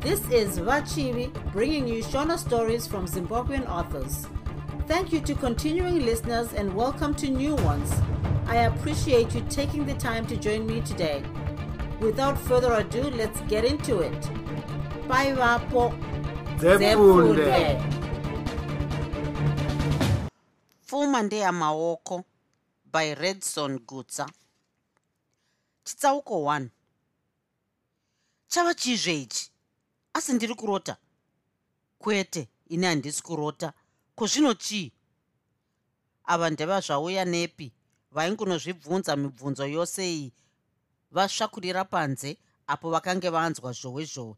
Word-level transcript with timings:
This 0.00 0.20
is 0.30 0.58
Vachivi 0.58 1.30
bringing 1.52 1.86
you 1.86 2.02
Shona 2.02 2.38
stories 2.38 2.86
from 2.86 3.06
Zimbabwean 3.06 3.68
authors. 3.68 4.26
Thank 4.86 5.12
you 5.12 5.20
to 5.20 5.34
continuing 5.34 6.06
listeners 6.06 6.54
and 6.54 6.74
welcome 6.74 7.14
to 7.16 7.28
new 7.28 7.54
ones. 7.56 7.92
I 8.46 8.56
appreciate 8.64 9.34
you 9.34 9.42
taking 9.50 9.84
the 9.84 9.94
time 9.94 10.26
to 10.28 10.36
join 10.38 10.66
me 10.66 10.80
today. 10.80 11.22
Without 12.00 12.38
further 12.38 12.72
ado, 12.72 13.02
let's 13.10 13.40
get 13.42 13.64
into 13.66 14.00
it. 14.00 14.20
Bye, 15.06 15.32
Vapo. 15.34 15.92
Pfuma 20.86 21.22
ndeyamaoko 21.22 22.24
by 22.92 23.14
redson 23.14 23.78
gutsa 23.78 24.28
chitsauko 25.84 26.42
1 26.44 26.68
chava 28.48 28.74
chizve 28.74 29.22
ichi 29.22 29.49
asi 30.12 30.32
ndiri 30.32 30.54
kurota. 30.54 30.96
Kwete 31.98 32.48
ini 32.66 32.86
handisi 32.86 33.22
kurota. 33.22 33.72
Kuzvino 34.14 34.54
chii? 34.54 34.92
Ava 36.24 36.50
ndevazvauya 36.50 37.24
nepi 37.24 37.72
vaingunozvibvunza 38.12 39.16
mibvunzo 39.16 39.66
yose 39.66 40.12
iyi. 40.12 40.32
Vasvakurira 41.10 41.84
panze 41.84 42.38
apo 42.66 42.90
vakange 42.90 43.28
vanzwa 43.30 43.72
zhowe 43.72 44.04
zhowe. 44.04 44.36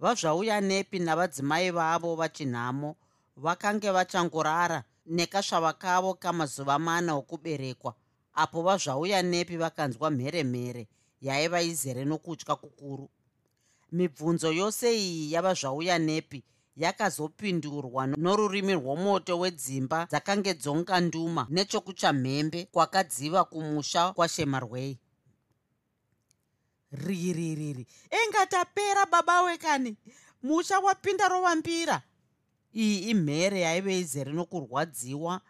Vazvauya 0.00 0.60
nepi 0.60 0.98
navadzimai 0.98 1.70
vavo 1.70 2.16
vachinhamo 2.16 2.96
vakange 3.36 3.90
vachangorara 3.90 4.84
nekasvava 5.06 5.72
kavo 5.72 6.14
kamazuva 6.14 6.78
mana 6.78 7.14
okuberekwa 7.14 7.94
apo 8.34 8.62
vazvauya 8.62 9.22
nepi 9.22 9.56
vakanzwa 9.56 10.10
mheremhere 10.10 10.88
yaiva 11.20 11.62
izere 11.62 12.04
nokutya 12.04 12.56
kukuru 12.56 13.10
mibvunzo 13.92 14.52
yose 14.52 14.86
iyi 14.96 15.32
yava 15.32 15.54
zvauya 15.54 15.98
nepi 15.98 16.44
yakazopindurwa 16.76 18.06
norurimi 18.06 18.74
rwomoto 18.74 19.38
wedzimba 19.38 20.06
dzakange 20.10 20.54
dzonga 20.54 21.00
nduma 21.00 21.46
nechokuchamhembe 21.50 22.68
kwakadziva 22.72 23.44
kumusha 23.44 24.12
kwashemarwei 24.12 24.98
riririri. 26.92 27.86
Ingatapera 28.24 29.06
baba 29.06 29.42
wekani. 29.42 29.96
Musha 30.42 30.78
wapinda 30.78 31.28
rovambira 31.28 32.02
iyi 32.74 33.10
imhere 33.10 33.60
yaive 33.60 33.98
izere 33.98 34.32
nokurwadziwa 34.32 35.40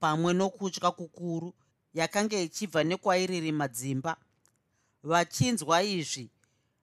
pamwe 0.00 0.32
nokutya 0.32 0.90
kukuru 0.90 1.54
yakanga 1.94 2.36
ichibva 2.36 2.84
nekwairiri 2.84 3.52
dzimba 3.72 4.16
vachinzwa 5.02 5.82
izvi 5.82 6.30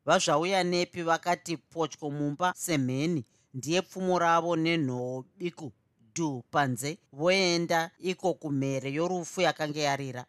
vazvauya 0.06 0.64
nepi 0.64 1.02
vakati 1.04 1.58
potyo 1.58 2.10
mumba 2.10 2.54
semheni. 2.56 3.26
Ndiye 3.54 3.82
pfumo 3.82 4.20
ravo 4.20 4.56
nenhoo 4.56 5.24
biku 5.38 5.72
dhu 6.16 6.44
panze. 6.52 6.98
Voenda 7.12 7.92
iko 8.00 8.34
kumhere 8.34 8.92
yorufu 8.94 9.42
yakanga 9.42 9.80
yarira. 9.80 10.26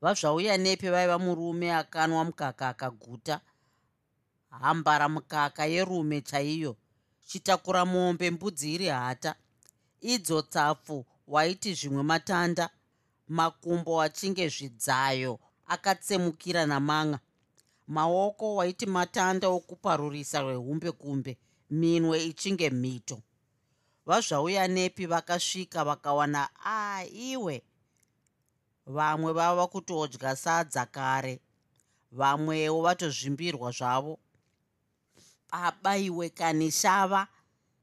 Vazvauya 0.00 0.56
nepi 0.58 0.88
vaiva 0.88 1.18
murume 1.18 1.74
akanwa 1.74 2.24
mukaka 2.24 2.68
akaguta. 2.68 3.40
Hambara 4.50 5.08
mukaka 5.08 5.66
yerume 5.66 6.20
chaiyo. 6.20 6.76
Chitakura 7.26 7.84
mombe 7.84 8.30
mbudzi 8.30 8.74
iri 8.74 8.86
hata. 8.86 9.34
Idzo 10.00 10.42
tsapfu 10.42 11.06
waiti 11.26 11.74
zvimwe 11.74 12.02
matanda. 12.02 12.70
Makumbo 13.28 14.02
achinge 14.02 14.48
zvidzayo 14.48 15.40
akatsemukira 15.66 16.66
namanga 16.66 17.18
maoko 17.86 18.54
waiti 18.54 18.86
matanda 18.86 19.48
okuparurisa 19.48 20.40
rwehumbe 20.42 20.92
kumbe 20.92 21.38
minwe 21.70 22.24
ichinge 22.24 22.70
mhito. 22.70 23.22
Vazvauya 24.06 24.68
nepi 24.68 25.06
vakasvika 25.06 25.84
vakawana 25.84 26.48
aiwe 26.64 27.62
vamwe 28.86 29.32
vava 29.32 29.66
kutodya 29.66 30.36
sadza 30.36 30.86
kare 30.86 31.40
vamwewo 32.12 32.82
vatozvimbirwa 32.82 33.70
zvavo. 33.70 34.18
Abaiwe 35.50 36.28
kani 36.30 36.70
shava 36.70 37.28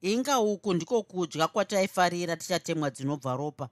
inga 0.02 0.40
uku 0.40 0.74
ndiko 0.74 1.04
kudya 1.04 1.48
kwataifarira 1.48 2.36
tichatemwa 2.38 2.90
dzinobva 2.90 3.36
ropa. 3.36 3.70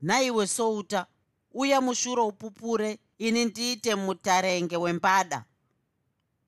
Naiwe 0.00 0.46
souta 0.46 1.06
uya 1.52 1.80
mushure 1.80 2.22
upupure 2.22 2.98
ini 3.20 3.44
ndiite 3.44 3.94
mutarenge 3.94 4.76
wembada 4.76 5.44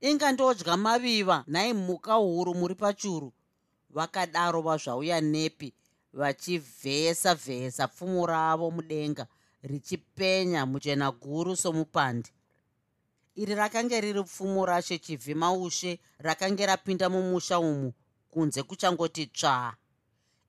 inga 0.00 0.32
ndodya 0.32 0.76
maviva 0.76 1.44
nhai 1.46 1.72
muka 1.72 2.14
huru 2.14 2.54
muri 2.54 2.74
pachuru. 2.74 3.32
Vakadaro 3.90 4.62
vazvauya 4.62 5.20
nepi 5.20 5.68
vachivhesa 6.12 7.34
vhesa 7.34 7.88
pfumo 7.88 8.26
ravo 8.26 8.70
mudenga 8.70 9.26
richipenya 9.62 10.66
muchena 10.66 11.10
guru 11.10 11.56
somupandi 11.56 12.30
iri 13.36 13.54
rakanga 13.54 14.00
riri 14.00 14.22
pfumo 14.24 14.66
rashe 14.66 14.98
chivhima 14.98 15.52
ushe 15.52 16.00
rakanga 16.18 16.66
rapinda 16.66 17.08
mumusha 17.08 17.58
umu 17.58 17.92
kunze 18.30 18.62
kuchangoti 18.62 19.26
tsvaa. 19.26 19.74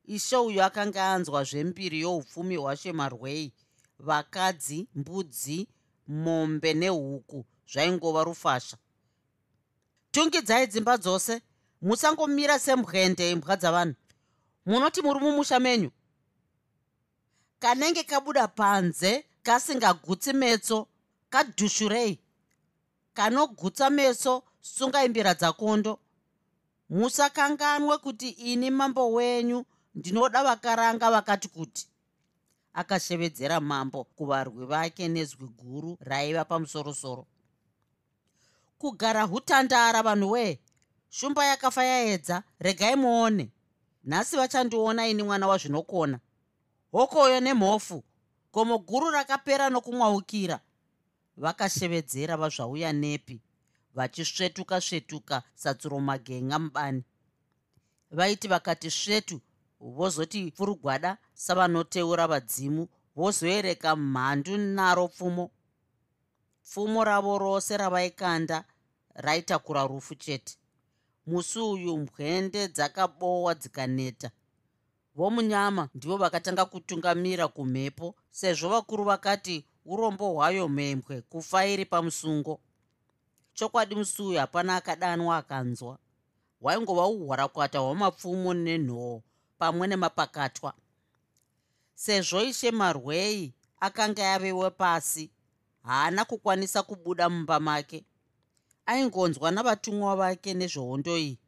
Ishe 0.06 0.38
uyu 0.38 0.64
akanga 0.64 1.14
anzwa 1.14 1.44
zvembiri 1.44 2.02
youpfumi 2.02 2.56
hwashemarwei 2.56 3.54
vakadzi 4.00 4.88
mbudzi 4.96 5.68
mombe 6.08 6.74
nehuku 6.74 7.46
zvaingova 7.68 8.24
rufasha. 8.24 8.78
Tungidzai 10.12 10.68
dzimba 10.68 10.98
dzose 10.98 11.42
musangomira 11.82 12.60
semwende 12.60 13.32
imbwa 13.32 13.56
dzavanhu. 13.58 13.96
Munoti 14.66 15.02
muri 15.02 15.20
mumusha 15.20 15.60
menyu 15.60 15.92
kanenge 17.60 18.04
kabuda 18.04 18.48
panze 18.48 19.26
kasingagutsi 19.44 20.34
metso 20.34 20.88
kadhushurei 21.30 22.20
kanogutsa 23.14 23.90
meso 23.90 24.44
sungaimbira 24.62 25.34
dzakondo. 25.34 26.00
Musakanganwe 26.90 27.98
kuti 27.98 28.30
ini 28.30 28.70
mambo 28.72 29.12
wenyu 29.14 29.66
ndinoda 29.96 30.44
vakaranga 30.44 31.12
vakati 31.12 31.48
kuti 31.48 31.88
akashevedzera 32.74 33.60
mambo 33.60 34.04
kuvarwi 34.04 34.66
vake 34.66 35.08
nezwi 35.08 35.48
guru 35.48 35.98
raiva 36.00 36.46
pamusorosoro. 36.46 37.28
Kugara 38.78 39.24
hutandara 39.24 40.04
vanhu 40.04 40.32
wee 40.32 40.60
shumba 41.10 41.46
yakafa 41.46 41.84
yaedza 41.84 42.44
regai 42.60 42.96
muone. 42.96 43.52
Nhasi 44.04 44.36
vachandiona 44.36 45.08
ini 45.08 45.24
mwana 45.24 45.48
wazvinokona. 45.48 46.20
Hokoyo 46.92 47.40
nemhofu 47.40 48.04
gomo 48.54 48.78
guru 48.78 49.12
rakapera 49.12 49.70
nokumwaukira. 49.70 50.60
Vakashevedzera 51.38 52.38
vazvauya 52.38 52.94
nepi 52.94 53.42
vachisvetuka 53.96 54.82
svetuka 54.82 55.44
sadzuro 55.56 56.00
magenga 56.00 56.60
mubani. 56.60 57.04
Vaiti 58.12 58.48
vakati 58.48 58.92
svetu 58.92 59.42
vozoti 59.84 60.52
pfurugwada 60.52 61.18
savanoteura 61.34 62.28
vadzimu 62.28 62.88
vozoereka 63.16 63.96
mhandu 63.96 64.58
naro 64.58 65.08
pfumo. 65.08 65.52
Pfumo 66.64 67.04
ravo 67.04 67.38
rose 67.38 67.78
ravaikanda 67.78 68.66
raitakura 69.16 69.88
rufu 69.88 70.16
chete. 70.16 70.58
Musi 71.28 71.60
uyu 71.60 71.98
mwende 71.98 72.68
dzakabohwa 72.68 73.56
dzikaneta. 73.56 74.32
Vomunyama 75.16 75.90
ndivo 75.96 76.18
vakatanga 76.18 76.66
kutungamira 76.66 77.48
kumhepo 77.48 78.16
sezvo 78.32 78.70
vakuru 78.70 79.04
vakati 79.04 79.66
urombo 79.86 80.34
hwayo 80.34 80.68
mhembwe 80.70 81.22
kufa 81.22 81.66
iri 81.68 81.86
pamusungo. 81.86 82.60
Chokwadi 83.54 83.96
musi 83.96 84.22
uyu 84.22 84.40
hapana 84.40 84.76
akadanwa 84.76 85.38
akanzwa. 85.38 85.98
Hwaingova 86.62 87.06
uhwarakwata 87.08 87.80
hwamapfumo 87.80 88.54
nenhoo 88.54 89.22
pamwe 89.58 89.88
nemapakatwa. 89.88 90.74
Sezvo 91.96 92.42
ishe 92.44 92.72
marwei 92.72 93.54
akanga 93.80 94.22
yavewe 94.24 94.70
pasi 94.70 95.32
haana 95.84 96.26
kukwanisa 96.26 96.84
kubuda 96.84 97.30
mumba 97.30 97.60
make. 97.60 98.06
Aingonzwa 98.86 99.52
navatumwa 99.52 100.16
vake 100.16 100.54
nezvehondo 100.54 101.18
iyi 101.18 101.40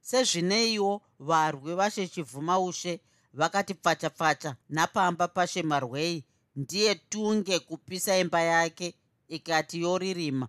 sezvineiwo 0.00 1.02
varwi 1.18 1.74
vashe 1.74 2.08
chivhuma 2.08 2.58
ushe 2.60 3.00
vakati 3.32 3.74
pfacha 3.74 4.10
pfacha 4.10 4.56
napamba 4.68 5.28
pashe 5.28 5.62
marwei 5.62 6.24
ndiye 6.56 6.94
tunge 6.94 7.58
kupisa 7.58 8.18
imba 8.18 8.40
yake 8.42 8.94
ikati 9.28 9.80
yoririma. 9.82 10.48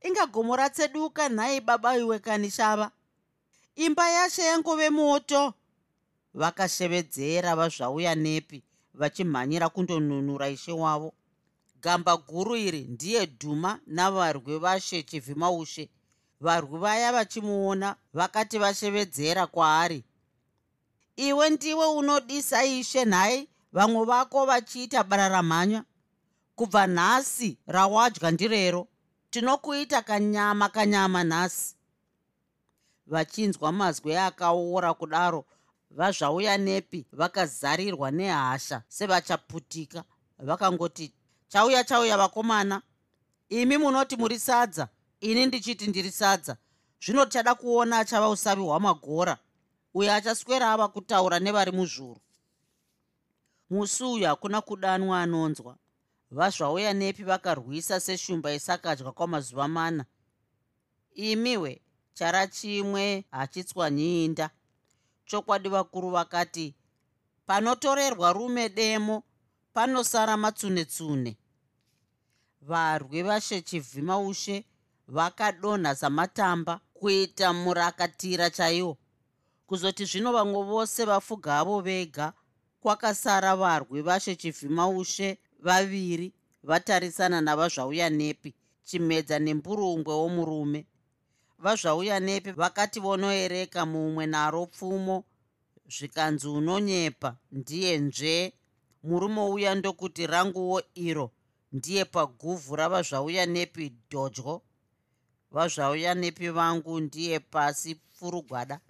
Ingagomo 0.00 0.56
ratseduka 0.56 1.28
nhai 1.28 1.60
baba 1.60 1.96
iwe 1.98 2.18
kani 2.18 2.50
shava 2.50 2.90
imba 3.74 4.08
yashe 4.10 4.42
yangove 4.42 4.90
moto 4.90 5.54
vakashevedzera 6.34 7.56
vazvauya 7.56 8.14
nepi 8.14 8.62
vachimhanyira 8.94 9.68
kundonunura 9.68 10.48
ishe 10.48 10.72
wavo. 10.72 11.12
Gamba 11.80 12.16
guru 12.16 12.56
iri 12.56 12.80
ndiye 12.84 13.26
dhuma 13.26 13.80
navarwi 13.86 14.58
vashe 14.58 15.02
chivhima 15.02 15.50
ushe 15.50 15.90
varwi 16.40 16.78
vaya 16.78 17.12
vachimuona 17.12 17.96
vakati 18.12 18.58
vashevedzera 18.58 19.46
kwaari 19.46 20.04
iwe 21.16 21.50
ndiwe 21.50 21.86
unodisa 21.86 22.64
ishe 22.64 23.04
nhai? 23.04 23.48
Vamwe 23.72 24.04
vako 24.04 24.46
vachiita 24.46 25.04
bara 25.04 25.28
ramhanya? 25.28 25.84
Kubva 26.56 26.86
nhasi 26.86 27.58
rawadya 27.66 28.30
ndirero. 28.30 28.88
Tinokuita 29.30 30.02
kanyama 30.02 30.68
kanyama 30.68 31.24
nhasi. 31.24 31.76
Vachinzwa 33.06 33.72
mazwi 33.72 34.16
akaora 34.16 34.94
kudaro 34.94 35.44
vazvauya 35.90 36.58
nepi 36.58 37.06
vakazarirwa 37.12 38.10
nehasha 38.10 38.82
sevachaputika. 38.88 40.04
Vakangoti 40.38 41.12
chauya 41.48 41.84
chauya 41.84 42.16
vakomana. 42.18 42.82
Imi 43.48 43.78
munoti 43.78 44.16
muri 44.16 44.38
sadza 44.38 44.88
ini 45.20 45.46
ndichiti 45.46 45.86
ndiri 45.86 46.10
sadza. 46.10 46.56
Zvino 47.04 47.24
tichada 47.24 47.54
kuona 47.54 47.98
achava 47.98 48.28
usavi 48.28 48.62
hwamagora. 48.62 49.38
Uyo 49.94 50.12
achaswera 50.12 50.72
ava 50.72 50.88
kutaura 50.88 51.38
nevari 51.38 51.72
muzvuru. 51.72 52.20
Musi 53.70 54.04
uyu 54.04 54.26
hakuna 54.26 54.60
kudanwa 54.60 55.22
anonzwa. 55.22 55.76
Vazvauya 56.30 56.92
nepi 56.94 57.22
vakarwisa 57.24 58.00
seshumba 58.00 58.52
isakadya 58.54 59.12
kwamazuva 59.12 59.68
mana. 59.68 60.04
Imiwe 61.14 61.80
chara 62.14 62.46
chimwe 62.46 63.24
hachitswanyiinda 63.30 64.50
chokwadi 65.28 65.68
vakuru 65.68 66.10
vakati 66.10 66.74
panotorerwa 67.46 68.32
rume 68.32 68.68
demo 68.68 69.22
panosara 69.74 70.36
matsune-tsune. 70.36 71.36
Varwi 72.60 73.22
vashechivhima 73.22 74.18
ushe 74.18 74.64
vakadonha 75.08 75.94
samatamba 75.94 76.80
kuita 76.94 77.52
murakatira 77.52 78.50
chaiwo. 78.50 78.98
Kuzoti 79.66 80.04
zvino 80.04 80.32
vamwe 80.32 80.62
vose 80.62 81.04
vafugavo 81.04 81.80
vega 81.80 82.32
kwakasara 82.80 83.56
varwi 83.56 84.02
vashechivhima 84.02 84.88
ushe 84.88 85.38
vaviri 85.60 86.32
vatarisana 86.62 87.40
navazvauya 87.40 88.10
nepi 88.10 88.54
chimedza 88.84 89.38
nemburumbwe 89.38 90.14
womurume 90.14 90.86
vazvauya 91.58 92.20
nepi 92.20 92.50
vakati 92.52 93.00
vonoereka 93.00 93.86
mumwe 93.86 94.26
naro 94.26 94.66
pfumo 94.66 95.24
zvikanzi 95.88 96.48
unonyepa 96.48 97.36
ndiye 97.52 97.98
nzve. 97.98 98.52
Murume 99.02 99.40
uya 99.40 99.74
ndokuti 99.74 100.26
ranguwo 100.26 100.82
iro 100.94 101.30
ndiye 101.72 102.04
paguvhu 102.04 102.76
ravazvauya 102.76 103.46
nepi 103.46 103.92
dodyo. 104.10 104.62
Vazvauya 105.50 106.14
nepi 106.14 106.48
vangu 106.48 107.00
ndiye 107.00 107.40
pasi 107.40 107.94
pfurugwada. 107.94 108.80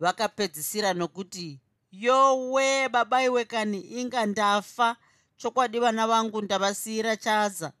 Vakapedzisira 0.00 0.94
nokuti 0.94 1.60
yowe 1.92 2.88
babaiwe 2.88 3.44
kani 3.44 3.80
inga 3.80 4.26
ndafa. 4.26 4.96
Chokwadi 5.36 5.78
vana 5.80 6.06
vangu 6.06 6.42
ndavasiyira 6.42 7.16
chaza. 7.16 7.72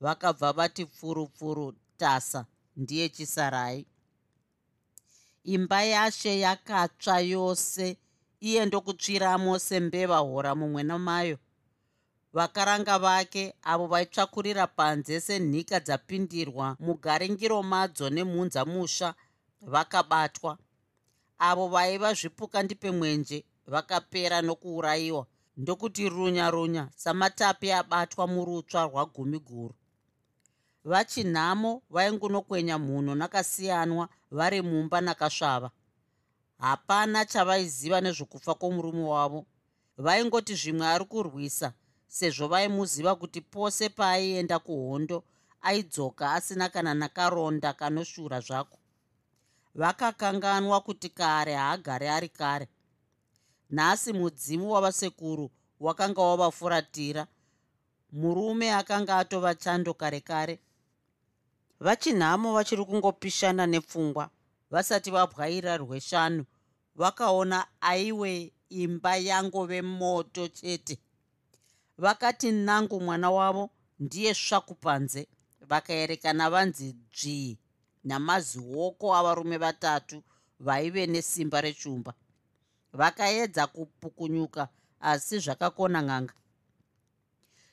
Vakabva 0.00 0.52
vati 0.52 0.84
pfurupfuru 0.86 1.74
tasa 1.96 2.46
ndiye 2.76 3.08
chisarai. 3.08 3.86
Imba 5.44 5.82
yashe 5.82 6.32
yakatsva 6.40 7.20
yose 7.20 7.96
iye 8.40 8.66
ndokutsviramo 8.66 9.58
sembeva 9.58 10.18
hora 10.18 10.54
mumwe 10.54 10.82
namayo. 10.82 11.38
Vakaranga 12.32 12.98
vake 12.98 13.54
avo 13.62 13.86
vaitsvakurira 13.86 14.66
panze 14.66 15.20
senhika 15.20 15.80
dzapindirwa 15.80 16.76
mugaringiro 16.80 17.62
madzo 17.62 18.10
nemhunza 18.10 18.64
musha 18.64 19.14
vakabatwa. 19.60 20.58
Avo 21.38 21.68
vaiva 21.68 22.14
zvipuka 22.14 22.62
ndipemwenje 22.62 23.44
vakapera 23.66 24.42
nokuurayiwa 24.42 25.26
ndokuti 25.56 26.08
runya 26.08 26.50
runya 26.50 26.88
samatapi 26.96 27.72
abatwa 27.72 28.26
murutsva 28.26 28.84
rwagumi 28.88 29.38
guru 29.38 29.74
vachinhamo 30.86 31.82
vaingunokwenya 31.90 32.78
mhuno 32.78 33.14
nakasiyanwa 33.14 34.08
vari 34.30 34.62
mumba 34.62 35.00
nakasvava. 35.00 35.70
Hapana 36.58 37.24
chavaiziva 37.24 38.00
nezvokufa 38.00 38.54
kwomurume 38.54 39.02
wavo. 39.02 39.46
Vaingoti 39.98 40.54
zvimwe 40.54 40.86
ari 40.86 41.04
kurwisa 41.04 41.72
sezvo 42.08 42.48
vaimuziva 42.48 43.14
kuti 43.14 43.40
pose 43.40 43.88
paaienda 43.88 44.58
kuhondo 44.58 45.24
aidzoka 45.62 46.32
asina 46.32 46.68
kana 46.68 46.94
nakaronda 46.94 47.72
kanoshura 47.72 48.40
zvako. 48.40 48.78
Vakakanganwa 49.74 50.80
kuti 50.80 51.08
kare 51.08 51.54
haagari 51.54 52.08
ari 52.08 52.28
kare. 52.28 52.68
Nhasi 53.70 54.12
mudzimu 54.12 54.72
wavasekuru 54.72 55.50
wakanga 55.80 56.22
wavafuratira 56.22 57.26
murume 58.12 58.72
akanga 58.74 59.18
atova 59.18 59.54
chando 59.54 59.94
kare 59.94 60.20
kare 60.20 60.60
vachinhamo 61.80 62.54
vachiri 62.54 62.84
kungopishana 62.84 63.66
nepfungwa 63.66 64.30
vasati 64.70 65.10
vabwaira 65.10 65.76
rweshanu 65.76 66.44
vakaona 66.94 67.66
aiwe 67.80 68.52
imba 68.68 69.16
yangove 69.16 69.82
moto 69.82 70.48
chete. 70.48 70.98
Vakati 71.98 72.52
nangu 72.52 73.00
mwana 73.00 73.30
wavo 73.30 73.70
ndiye 73.98 74.34
svakupanze. 74.34 75.28
Vakaerekana 75.60 76.50
vanzi 76.50 76.92
dzvii 76.92 77.58
namazioko 78.04 79.16
avarume 79.16 79.56
vatatu 79.58 80.22
vaive 80.60 81.06
nesimba 81.06 81.60
rechumba. 81.60 82.14
Vakaedza 82.92 83.66
kupukunyuka 83.66 84.68
asi 85.00 85.38
zvakakona 85.38 86.02
ng'anga. 86.02 86.34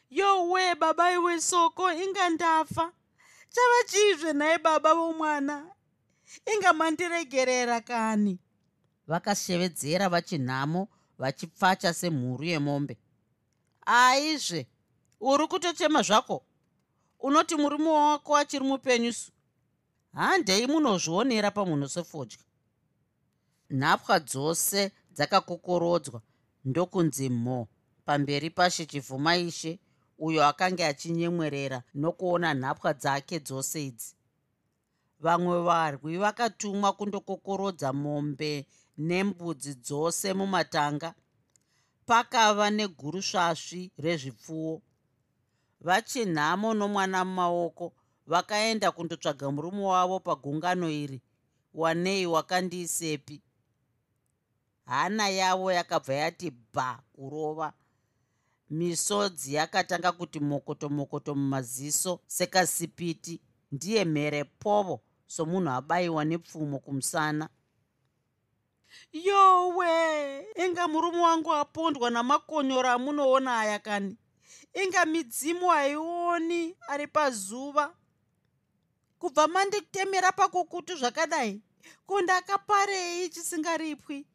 Yowe 0.10 0.76
baba 0.76 1.14
iwe 1.14 1.42
soko 1.42 1.92
inga 1.92 2.30
ndafa 2.30 2.92
chava 3.54 3.80
chiizve 3.90 4.34
nhaye 4.34 4.58
baba 4.58 4.96
vomwana? 4.96 5.66
Inga 6.54 6.74
mandiregerera 6.74 7.82
kani. 7.82 8.40
Vakashevedzera 9.08 10.10
vachinhamo 10.10 10.88
vachipfacha 11.18 11.94
semhuru 11.94 12.44
yemombe. 12.44 12.98
Aizve 13.86 14.68
uri 15.20 15.48
kutochema 15.48 16.02
zvako? 16.02 16.46
Unoti 17.20 17.56
murume 17.56 17.90
wako 17.90 18.38
achiri 18.38 18.66
mupenyusu 18.66 19.32
handei 20.14 20.68
munozvionera 20.68 21.52
pamunhu 21.52 21.90
sefodya. 21.90 22.40
Nhapwa 23.70 24.20
dzose 24.20 24.92
dzakakokorodzwa 25.12 26.22
ndokunzi 26.66 27.30
mho 27.30 27.68
pamberi 28.06 28.50
pashe 28.50 28.86
chivhuma 28.86 29.38
ishe 29.38 29.80
uyo 30.18 30.46
akanga 30.46 30.88
achinyemwerera 30.88 31.84
nokuona 31.94 32.54
nhapwa 32.54 32.94
dzake 32.94 33.40
dzose 33.40 33.86
idzi. 33.86 34.16
Vamwe 35.20 35.62
varwi 35.62 36.18
vakatumwa 36.18 36.94
kundokokorodza 36.94 37.94
mombe 37.94 38.68
nembudzi 38.98 39.74
dzose 39.76 40.34
mumatanga. 40.34 41.14
Pakava 42.06 42.70
negurusvasvi 42.70 43.92
rezvipfuwo. 43.98 44.82
Vachinhamo 45.82 46.74
nomwana 46.74 47.26
mumaoko 47.26 47.94
vakaenda 48.28 48.92
kundotsvaga 48.92 49.52
murume 49.52 49.84
wavo 49.84 50.20
pagungano 50.20 50.90
iri 50.90 51.22
wanei 51.74 52.26
wakandiisepi. 52.26 53.42
Hana 54.86 55.30
yavo 55.30 55.72
yakabva 55.72 56.14
yati 56.14 56.52
bha 56.74 57.00
kurova 57.14 57.74
misodzi 58.70 59.54
yakatanga 59.54 60.12
kuti 60.12 60.40
mokoto 60.40 60.90
mokoto 60.90 61.36
mumaziso 61.36 62.20
sekasipiti 62.28 63.42
ndiye 63.72 64.06
mhere 64.06 64.44
povo 64.44 65.02
somunhu 65.28 65.70
abayiwa 65.70 66.26
nepfumo 66.26 66.80
kumusana. 66.80 67.50
Yowe 69.14 70.48
inga 70.66 70.88
murume 70.88 71.20
wangu 71.20 71.54
apondwa 71.54 72.10
namakonyoro 72.10 72.90
amunoona 72.90 73.60
aya 73.60 73.80
kani? 73.80 74.18
Inga 74.74 75.06
midzimu 75.06 75.68
haioni 75.68 76.76
ari 76.88 77.08
pazuva. 77.08 77.96
Kubva 79.20 79.48
manditemera 79.48 80.32
pakukutu 80.32 80.96
zvakadai 80.96 81.62
kundakaparei 82.06 83.30
chisingaripwi 83.30 84.26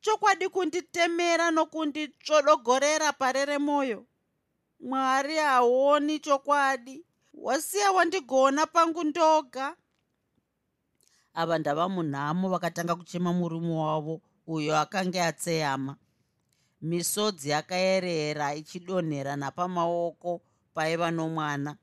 chokwadi 0.00 0.48
kunditemera 0.48 1.50
nokunditsvodogorera 1.50 3.12
parere 3.12 3.58
mwoyo 3.58 4.06
mwari 4.80 5.36
haoni 5.36 6.18
chokwadi. 6.18 7.04
Wasiya 7.34 7.92
wandigona 7.92 8.66
pangu 8.66 9.04
ndoga. 9.04 9.76
Ava 11.34 11.58
ndava 11.58 11.88
munhamo 11.88 12.48
vakatanga 12.48 12.94
kuchema 12.96 13.32
murume 13.32 13.74
wavo 13.74 14.20
uyo 14.46 14.78
akanga 14.78 15.26
atseyama. 15.26 15.96
Misodzi 16.82 17.50
yakayerera 17.50 18.54
ichidonhera 18.54 19.36
napamaoko 19.36 20.40
paiva 20.74 21.10
nomwana. 21.10 21.76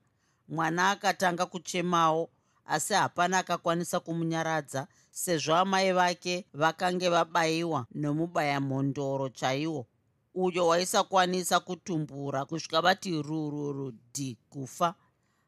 Mwana 0.48 0.90
akatanga 0.90 1.46
kuchemawo 1.46 2.30
asi 2.66 2.94
hapana 2.94 3.38
akakwanisa 3.38 4.00
kumunyaradza 4.00 4.86
sezvo 5.22 5.54
amai 5.62 5.92
vake 5.92 6.34
vakange 6.62 7.08
vabayiwa 7.14 7.80
nomubayamhondoro 7.94 9.28
chaiwo 9.28 9.86
uyo 10.34 10.66
waisakwanisa 10.66 11.60
kutumbura 11.60 12.44
kusvika 12.44 12.80
vati 12.82 13.22
rururudhi 13.22 14.36
kufa 14.50 14.94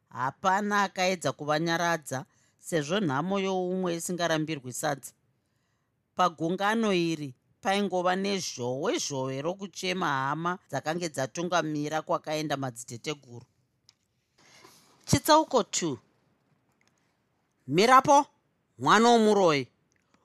hapana 0.09 0.83
akaedza 0.83 1.33
kuvanyaradza 1.33 2.19
sezvo 2.59 3.01
nhamo 3.01 3.39
youmwe 3.41 3.97
isingarambirwi 3.97 4.73
sadza. 4.73 5.13
Pagungano 6.17 6.93
iri 6.93 7.35
paingova 7.63 8.17
nezhowe 8.17 8.99
zhowe 8.99 9.43
rokuchema 9.43 10.07
hama 10.07 10.59
dzakange 10.71 11.09
dzatungamira 11.09 12.03
kwakaenda 12.03 12.57
madziteteguru. 12.57 13.47
Chitsauko 15.05 15.61
2 15.61 15.97
mirapo 17.67 18.27
mwana 18.81 19.09
womuroi 19.09 19.69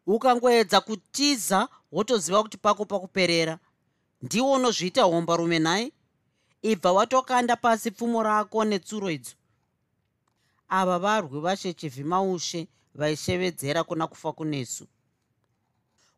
ukangoedza 0.08 0.82
kutiza 0.82 1.68
wotoziva 1.92 2.44
kuti 2.44 2.58
pako 2.58 2.86
pakuperera 2.86 3.60
ndiwo 4.22 4.52
unozviita 4.52 5.04
homba 5.04 5.36
rume 5.36 5.60
nhai 5.60 5.94
ibva 6.62 6.92
watokanda 6.92 7.56
pasi 7.56 7.92
pfumo 7.92 8.24
rako 8.24 8.66
netsuro 8.66 9.10
idzo. 9.10 9.36
Ava 10.70 11.00
varwi 11.00 11.40
vashechivhimaushe 11.40 12.68
vaishevedzera 12.96 13.84
kuna 13.84 14.08
kufa 14.08 14.32
kunesu. 14.32 14.88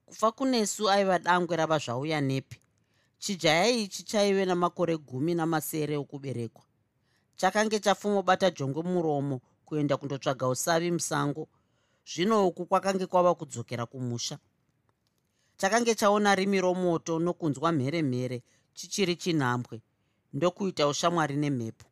Kufa 0.06 0.32
kunesu 0.32 0.90
aiva 0.90 1.20
dangwe 1.20 1.56
rava 1.58 1.78
zvauya 1.78 2.22
nepi. 2.22 2.62
Chijaya 3.20 3.68
ichi 3.68 4.04
chaive 4.04 4.46
namakore 4.46 4.98
gumi 4.98 5.36
namasere 5.36 5.98
okuberekwa. 5.98 6.64
Chakange 7.36 7.80
chafumobata 7.80 8.52
jongwe 8.52 8.84
muromo 8.84 9.42
kuenda 9.66 9.98
kundotsvaga 9.98 10.48
usavi 10.48 10.92
musango 10.92 11.48
zvino 12.14 12.48
uku 12.48 12.66
kwakange 12.66 13.06
kwava 13.06 13.36
kudzokera 13.36 13.86
kumusha. 13.86 14.38
Chakange 15.58 15.96
chaona 15.96 16.36
rimi 16.36 16.62
romoto 16.62 17.20
nokunzwa 17.20 17.72
mheremhere 17.72 18.44
chichiri 18.74 19.16
chinhambwe 19.16 19.82
ndokuita 20.34 20.88
ushamwari 20.88 21.36
nemhepo. 21.36 21.86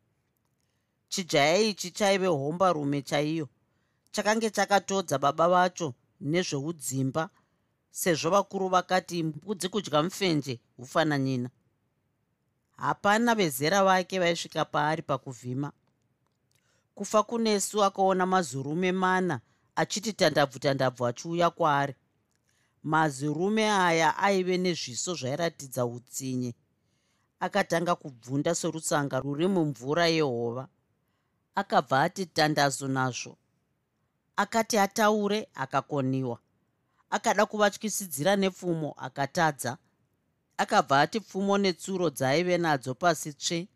Chijaya 1.08 1.58
ichi 1.58 1.90
chaive 1.90 2.26
homba 2.26 2.72
rume 2.72 3.02
chaiyo. 3.02 3.48
Chakange 4.10 4.50
chakatodza 4.50 5.18
baba 5.18 5.48
vacho 5.48 5.94
nezveudzimba 6.20 7.30
sezvo 7.90 8.30
vakuru 8.30 8.68
vakati 8.68 9.22
mbudzi 9.22 9.68
kudya 9.68 10.02
mufenje 10.02 10.60
hufananyina 10.76 11.50
hapana 12.76 13.34
vezera 13.34 13.84
vake 13.84 14.18
vaisvika 14.18 14.64
paari 14.64 15.02
pakuvhima. 15.02 15.72
Kufa 16.94 17.22
kunesu 17.22 17.84
akaona 17.84 18.26
mazurume 18.26 18.92
mana 18.92 19.40
achiti 19.76 20.12
tandabvu 20.12 20.58
tandabvu 20.58 21.06
achiuya 21.06 21.50
kwaari. 21.50 21.94
Mazurume 22.82 23.70
aya 23.70 24.16
aive 24.18 24.58
nezviso 24.58 25.14
zvairatidza 25.14 25.86
utsinye. 25.86 26.54
Akatanga 27.40 27.94
kubvunda 27.94 28.54
sorusanga 28.54 29.20
rwuri 29.20 29.46
mumvura 29.46 30.06
yehova. 30.06 30.68
Akabva 31.54 32.02
ati 32.02 32.26
tandazo 32.26 32.88
nazvo. 32.88 33.36
Akati 34.36 34.78
ataure 34.78 35.48
akakoniwa. 35.54 36.38
Akada 37.10 37.46
kuvatyisidzira 37.46 38.36
nepfumo 38.36 38.94
akatadza. 38.96 39.78
Akabva 40.56 41.00
ati 41.00 41.20
pfumo 41.20 41.58
netsuro 41.58 42.10
dzaaive 42.10 42.58
nadzo 42.58 42.94
pasi 42.94 43.32
tsve. 43.32 43.68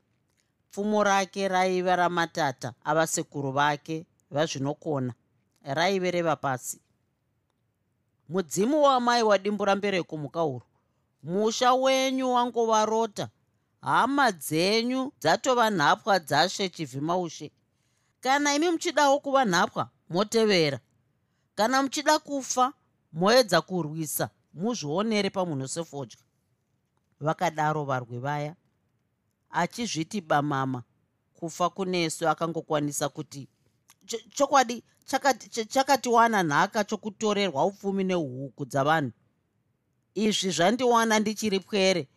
Pfumo 0.71 1.05
rake 1.05 1.49
raiva 1.49 1.97
ramatata 1.97 2.75
avasekuru 2.85 3.53
vake 3.53 4.07
vazvinokona 4.31 5.15
raive 5.63 6.11
reva 6.11 6.37
pasi. 6.37 6.81
Mudzimu 8.29 8.83
wamai 8.83 9.23
wadimbura 9.23 9.77
mbereko 9.77 10.17
muka 10.17 10.45
uru 10.45 10.67
musha 11.23 11.75
wenyu 11.75 12.33
wangovarota 12.33 13.29
hama 13.81 14.33
dzenyu 14.33 15.13
dzatova 15.21 15.71
nhapwa 15.71 16.19
dzashe 16.19 16.69
chivhimaushe 16.69 17.51
kana 18.21 18.55
imi 18.55 18.71
muchidawo 18.71 19.21
kuva 19.21 19.45
nhapwa 19.45 19.91
motevera. 20.09 20.81
Kana 21.55 21.83
muchida 21.83 22.19
kufa 22.19 22.73
moedza 23.13 23.61
kurwisa 23.61 24.31
muzvionere 24.55 25.31
pamunhu 25.31 25.69
sefodya 25.69 26.19
vakadaro 27.21 27.85
varwi 27.85 28.19
vaya 28.19 28.57
achizviti 29.51 30.21
bamama 30.21 30.83
kufa 31.35 31.71
kunesu 31.71 32.29
akangokwanisa 32.29 33.09
kuti 33.09 33.49
chokwadi 34.37 34.85
chakatiwana 35.69 36.43
nhaka 36.43 36.85
chokutorerwa 36.85 37.65
upfumi 37.65 38.05
nehuku 38.05 38.65
dzavanhu. 38.67 39.13
Izvi 40.15 40.51
zvandiwana 40.51 41.19
ndichiri 41.19 41.61
pwere. 41.61 42.09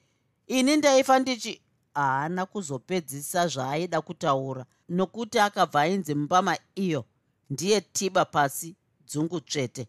Ini 0.47 0.77
ndaifa 0.77 1.19
ndichi 1.19 1.61
haana 1.93 2.45
kuzopedzisa 2.45 3.47
zvaaida 3.47 4.01
kutaura 4.01 4.65
nokuti 4.89 5.39
akabva 5.39 5.81
ainzi 5.81 6.15
mbama 6.15 6.57
iyo 6.75 7.05
ndiye 7.49 7.81
tiba 7.81 8.25
pasi 8.25 8.75
dzungu 9.07 9.39
tsvete. 9.39 9.87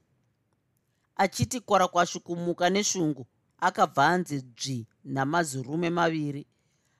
Achiti 1.17 1.61
kwarakwashukumuka 1.61 2.71
neshungu 2.71 3.27
akabva 3.59 4.09
anzi 4.09 4.43
dzvi 4.43 4.87
namazurume 5.05 5.91
maviri. 5.91 6.47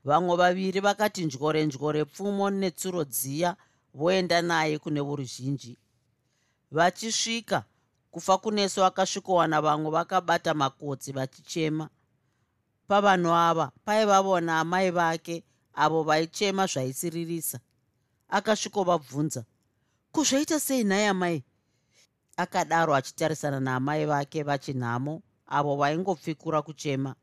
Vamwe 0.05 0.37
vaviri 0.37 0.81
vakati 0.81 1.25
ndyore 1.25 1.67
ndyore 1.67 2.05
pfumo 2.05 2.51
netsuro 2.51 3.05
dziya 3.05 3.57
voenda 3.95 4.43
naye 4.43 4.79
kune 4.79 5.01
voruzhinji. 5.01 5.79
Vachisvika 6.71 7.65
kufa 8.11 8.39
kuneso 8.39 8.85
akasvikowana 8.85 9.61
vamwe 9.63 9.91
vakabata 9.91 10.55
makotsi 10.55 11.13
vachichema. 11.13 11.89
Pavanhu 12.89 13.33
ava 13.35 13.73
paivavona 13.85 14.61
amai 14.61 14.91
vake 14.91 15.45
avo 15.75 16.03
vaichema 16.03 16.67
zvaisiririsa. 16.67 17.61
Akasvikovabvunza 18.29 19.45
kuzvoita 20.13 20.61
sei 20.61 20.85
nhai 20.85 21.07
amai? 21.07 21.45
Akadaro 22.37 22.95
achitarisana 22.95 23.61
naamai 23.61 24.07
vake 24.07 24.43
vachinhamo 24.43 25.23
avo 25.47 25.77
vaingopfikura 25.77 26.63
kuchema. 26.63 27.15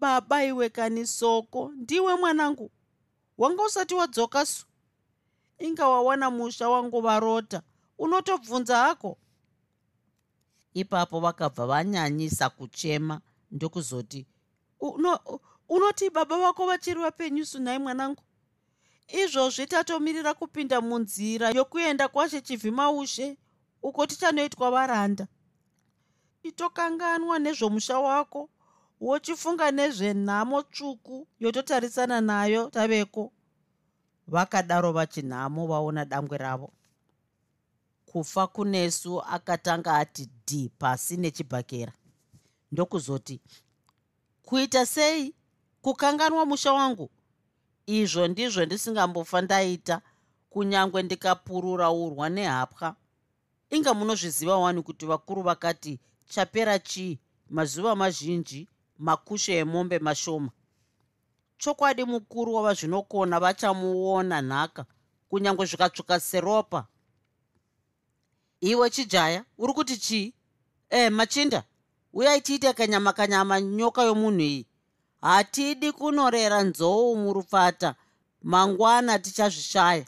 Baba 0.00 0.44
iwe 0.44 0.68
kani 0.68 1.06
soko 1.06 1.72
ndiwe 1.76 2.16
mwanangu. 2.16 2.70
Wanga 3.38 3.62
usati 3.62 3.94
wadzoka 3.94 4.46
su 4.46 4.66
inga 5.58 5.88
wawana 5.88 6.30
musha 6.30 6.68
wangovarota 6.68 7.62
unotobvunza 7.98 8.76
hako? 8.76 9.18
Ipapo 10.74 11.20
vakabva 11.20 11.66
vanyanyisa 11.66 12.50
kuchema 12.50 13.20
ndokuzoti 13.50 14.26
uno, 14.80 15.20
unoti 15.68 16.10
baba 16.10 16.38
vako 16.38 16.66
vachiri 16.66 17.00
vapenyu 17.00 17.46
sunhai 17.46 17.78
mwanangu? 17.78 18.22
Izvozvi 19.08 19.66
tatomirira 19.66 20.34
kupinda 20.34 20.80
munzira 20.80 21.50
yokuenda 21.50 22.08
kwashe 22.08 22.40
chivhimaushe 22.40 23.38
uko 23.82 24.06
tichanoitwa 24.06 24.70
varanda. 24.70 25.26
Titokanganwa 26.42 27.38
nezvomusha 27.38 27.98
wako 27.98 28.50
wochifunga 29.00 29.70
nezvenhamo 29.70 30.62
tsvuku 30.62 31.26
yototarisana 31.40 32.20
nayo 32.20 32.70
taveko 32.70 33.32
vakadaro 34.28 34.92
vachinhamo 34.92 35.66
vaona 35.66 36.04
dangwe 36.04 36.38
ravo. 36.38 36.72
Kufa 38.06 38.46
kunesu 38.46 39.20
akatanga 39.22 39.94
ati 39.96 40.28
dhi 40.46 40.68
pasi 40.78 41.16
nechibhakera. 41.16 41.92
Ndokuzoti 42.72 43.40
kuita 44.42 44.86
sei 44.86 45.34
kukanganwa 45.82 46.46
musha 46.46 46.72
wangu? 46.72 47.10
Izvo 47.86 48.28
ndizvo 48.28 48.64
ndisingambofa 48.64 49.40
ndaita 49.40 50.02
kunyange 50.50 51.02
ndikapurura 51.02 51.90
urwa 51.90 52.28
nehapwa. 52.28 52.96
Inga 53.70 53.94
munozviziva 53.94 54.56
wani 54.56 54.82
kuti 54.82 55.06
vakuru 55.06 55.42
vakati 55.42 56.00
chapera 56.28 56.78
chii? 56.78 57.18
Mazuva 57.50 57.96
mazhinji 57.96 58.68
makushe 58.98 59.56
emombe 59.56 59.98
mashoma 59.98 60.50
chokwadi 61.62 62.04
mukuru 62.04 62.54
wava 62.54 62.74
zvinokona 62.74 63.40
vachamuona 63.40 64.42
nhaka 64.42 64.82
kunyange 65.28 65.64
zvikatsvuka 65.64 66.20
seropa. 66.20 66.86
Iwe 68.60 68.90
chijaya 68.90 69.44
uri 69.58 69.72
kuti 69.72 69.96
chii? 69.96 70.34
E 70.90 71.10
machinda 71.10 71.62
uyai 72.12 72.40
tiite 72.40 72.72
kanyama 72.72 73.12
kanyama 73.12 73.60
nyoka 73.60 74.02
yomunhu 74.02 74.40
iyi. 74.40 74.66
Hatidi 75.20 75.92
kunorera 75.92 76.62
nzou 76.62 77.16
murupfata 77.16 77.94
mangwana 78.42 79.18
tichazvishaya. 79.18 80.06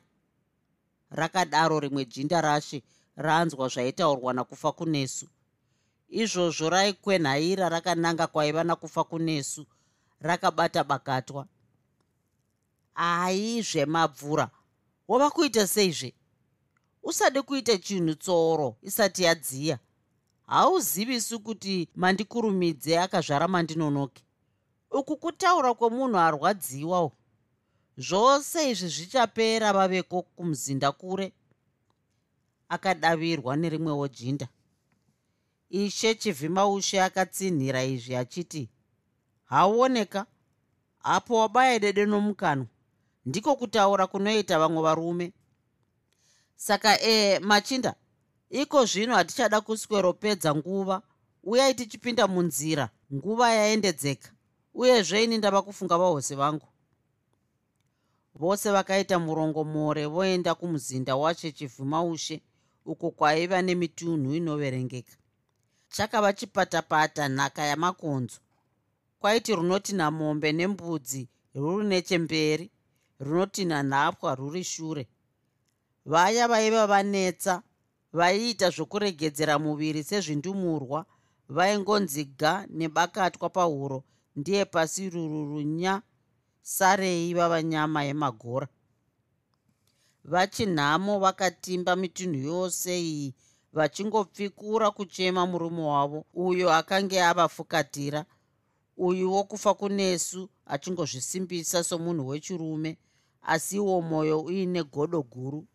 Rakadaro 1.10 1.80
rimwe 1.80 2.04
jinda 2.04 2.40
rashe 2.40 2.82
ranzwa 3.16 3.68
zvaitaurwa 3.68 4.32
nakufa 4.32 4.72
kunesu. 4.72 5.26
Izvozvo 6.08 6.70
raikwenhaira 6.70 7.68
rakananga 7.68 8.26
kwaiva 8.26 8.64
nakufa 8.64 9.04
kunesu 9.04 9.66
rakabata 10.20 10.84
bakatwa. 10.84 11.46
Aizvemabvura 12.94 14.50
wava 15.08 15.30
kuita 15.30 15.66
seizve? 15.66 16.14
Usade 17.02 17.42
kuita 17.42 17.78
chinhu 17.78 18.14
tsoro 18.14 18.76
isati 18.82 19.22
yadziya. 19.22 19.78
Hauzivisi 20.46 21.38
kuti 21.38 21.88
mandikurumidze 21.94 22.98
akazvara 22.98 23.48
mandinonoke. 23.48 24.22
Uku 24.90 25.16
kutaura 25.16 25.74
kwomunhu 25.74 26.18
arwadziwa 26.18 27.10
zvose 27.96 28.70
izvi 28.70 28.88
zvichapera 28.88 29.72
vaveko 29.72 30.22
kumuzinda 30.22 30.92
kure. 30.92 31.32
Akadavirwa 32.68 33.56
nerimwewo 33.56 34.08
jinda. 34.08 34.48
Ishe 35.70 36.14
chivhimaushe 36.14 37.02
akatsinhira 37.02 37.84
izvi 37.84 38.16
achiti 38.16 38.68
hauoneka. 39.54 40.26
Apo 41.02 41.38
wabaya 41.38 41.78
dede 41.78 42.06
nomukanwa 42.06 42.66
ndiko 43.26 43.56
kutaura 43.56 44.06
kunoita 44.06 44.58
vamwe 44.58 44.82
varume. 44.82 45.32
Saka 46.56 47.00
e 47.00 47.38
machinda 47.38 47.94
iko 48.50 48.84
zvino 48.84 49.14
hatichada 49.14 49.60
kusweropedza 49.60 50.54
nguva. 50.54 51.02
Uyai 51.42 51.74
tichipinda 51.74 52.28
munzira 52.28 52.88
nguva 53.14 53.52
yaendedzeka. 53.52 54.28
Uyezve 54.74 55.24
ini 55.24 55.38
ndava 55.38 55.62
kufunga 55.62 55.98
vahosi 55.98 56.34
vangu. 56.34 56.68
Vose 58.34 58.70
vakaita 58.70 59.18
murongomore 59.18 60.06
voenda 60.06 60.54
kumuzinda 60.54 61.16
wacho 61.16 61.50
chivhumaushe 61.50 62.42
uko 62.84 63.10
kwaiva 63.10 63.62
nemitunhu 63.62 64.34
inoverengeka. 64.34 65.12
Chakava 65.88 66.32
chipatapata 66.32 67.28
nhaka 67.28 67.62
yamakonzo 67.62 68.38
kwaiti 69.24 69.54
runotinha 69.56 70.10
mombe 70.10 70.52
nembudzi 70.52 71.22
ruri 71.54 71.86
nechemberi 71.86 72.70
runotinha 73.20 73.82
nhapwa 73.82 74.34
ruri 74.34 74.64
shure. 74.64 75.08
Vaya 76.04 76.48
vaiva 76.48 76.86
vanetsa 76.86 77.62
vaiita 78.12 78.70
zvokuregedzera 78.70 79.58
muviri 79.58 80.04
sezvindumurwa 80.04 81.06
vaingonzi 81.48 82.24
ga 82.24 82.66
nebakatwa 82.68 83.48
pahuro 83.50 84.04
ndiye 84.36 84.64
pasi 84.64 85.10
rururunya 85.10 86.02
sarei 86.62 87.34
vava 87.34 87.62
nyama 87.62 88.04
yemagora. 88.04 88.68
Vachinhamo 90.24 91.18
vakatimba 91.18 91.96
mitunhu 91.96 92.38
yose 92.50 93.00
iyi 93.00 93.34
vachingopfikura 93.72 94.90
kuchema 94.90 95.46
murume 95.46 95.82
wavo 95.82 96.24
uyo 96.34 96.72
akange 96.72 97.22
avafukatira 97.22 98.24
uyu 98.96 99.32
wokufa 99.32 99.74
kunesu 99.74 100.48
achingozvisimbisa 100.66 101.84
somunhu 101.84 102.28
wechirume 102.28 102.98
asiwo 103.42 104.00
mwoyo 104.00 104.40
uine 104.40 104.82
godo 104.84 105.22
guru. 105.22 105.66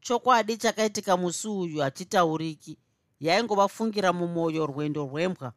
Chokwadi 0.00 0.56
chakaitika 0.56 1.16
musi 1.16 1.48
uyu 1.48 1.80
hachitauriki 1.80 2.78
yaingovafungira 3.20 4.12
mumwoyo 4.12 4.66
rwendo 4.66 5.06
rwembwa. 5.06 5.52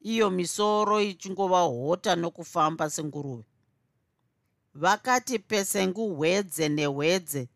Iyo 0.00 0.30
misoro 0.30 1.00
ichingova 1.00 1.60
hota 1.60 2.16
nokufamba 2.16 2.90
senguruve. 2.90 3.44
Vakati 4.74 5.38
pesengu 5.38 6.14
hwedze 6.14 6.68
nehwedze 6.68 7.48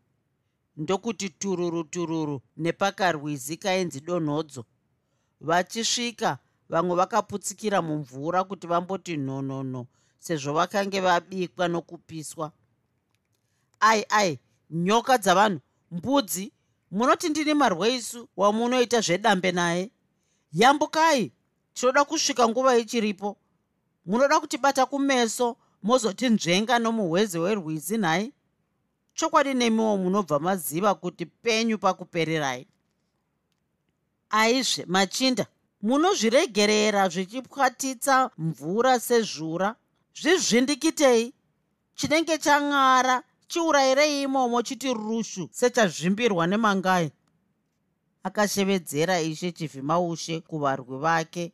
ndokuti 0.76 1.28
tururu 1.31 1.85
tururu 1.85 2.40
nepakarwizi 2.57 3.57
kainzi 3.57 4.00
donhodzo 4.00 4.64
vachisvika 5.40 6.38
vamwe 6.68 6.97
vakaputsikira 6.97 7.83
mumvura 7.83 8.44
kuti 8.44 8.66
vamboti 8.66 9.16
nhonono 9.16 9.87
sezvo 10.18 10.53
vakange 10.53 11.00
vabikwa 11.00 11.68
nokupiswa. 11.68 12.53
Ai 13.81 14.05
ai 14.09 14.38
nyoka 14.70 15.18
dzavanhu 15.18 15.61
mbudzi 15.90 16.53
munoti 16.90 17.29
ndini 17.29 17.55
marweisu 17.55 18.29
wamunoita 18.37 19.00
zvedambe 19.00 19.53
naye? 19.53 19.90
Yambukai 20.53 21.33
tinoda 21.74 22.05
kusvika 22.05 22.48
nguva 22.48 22.79
ichiripo. 22.79 23.37
Munoda 24.07 24.40
kutibata 24.40 24.87
kumeso 24.87 25.57
mozoti 25.83 26.29
nzvenga 26.29 26.79
nomuhweze 26.79 27.38
werwizi 27.38 27.98
nhai 27.98 28.33
chokwadi 29.14 29.55
nemiwo 29.55 29.96
munobva 29.96 30.38
maziva 30.38 30.94
kuti 30.94 31.27
penyu 31.27 31.79
pakupererai 31.79 32.66
aizve 34.31 34.85
machinda 34.87 35.46
munozviregerera 35.85 37.09
zvichipwatitsa 37.09 38.31
mvura 38.38 39.01
sezvura 39.01 39.77
zvizvindikitei? 40.20 41.35
Chinenge 41.94 42.38
chan'ara 42.38 43.23
chiurayirei 43.51 44.23
imomo 44.23 44.62
chiti 44.62 44.88
rushu 44.94 45.49
sechazvimbirwa 45.53 46.47
nemangai? 46.47 47.12
Akashevedzera 48.23 49.20
ishe 49.20 49.53
chivhimaushe 49.53 50.40
kuvarwi 50.40 50.97
vake. 50.99 51.53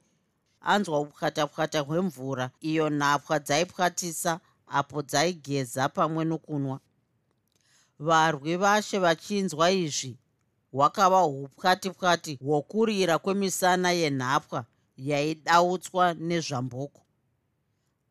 Anzwa 0.60 1.00
upwatapwata 1.00 1.80
hwemvura 1.80 2.50
iyo 2.60 2.90
nhapwa 2.90 3.38
dzaipwatisa 3.38 4.40
apo 4.66 5.02
dzaigeza 5.02 5.88
pamwe 5.88 6.24
nokunwa. 6.24 6.80
Varwi 7.98 8.56
vashe 8.56 8.98
vachinzwa 8.98 9.70
izvi 9.70 10.18
hwakava 10.72 11.24
upwati-pwati 11.24 12.38
hwokurira 12.42 13.18
kwemisana 13.18 13.90
yenhapwa 13.92 14.64
yaidautswa 14.96 16.14
nezvamboko. 16.14 17.02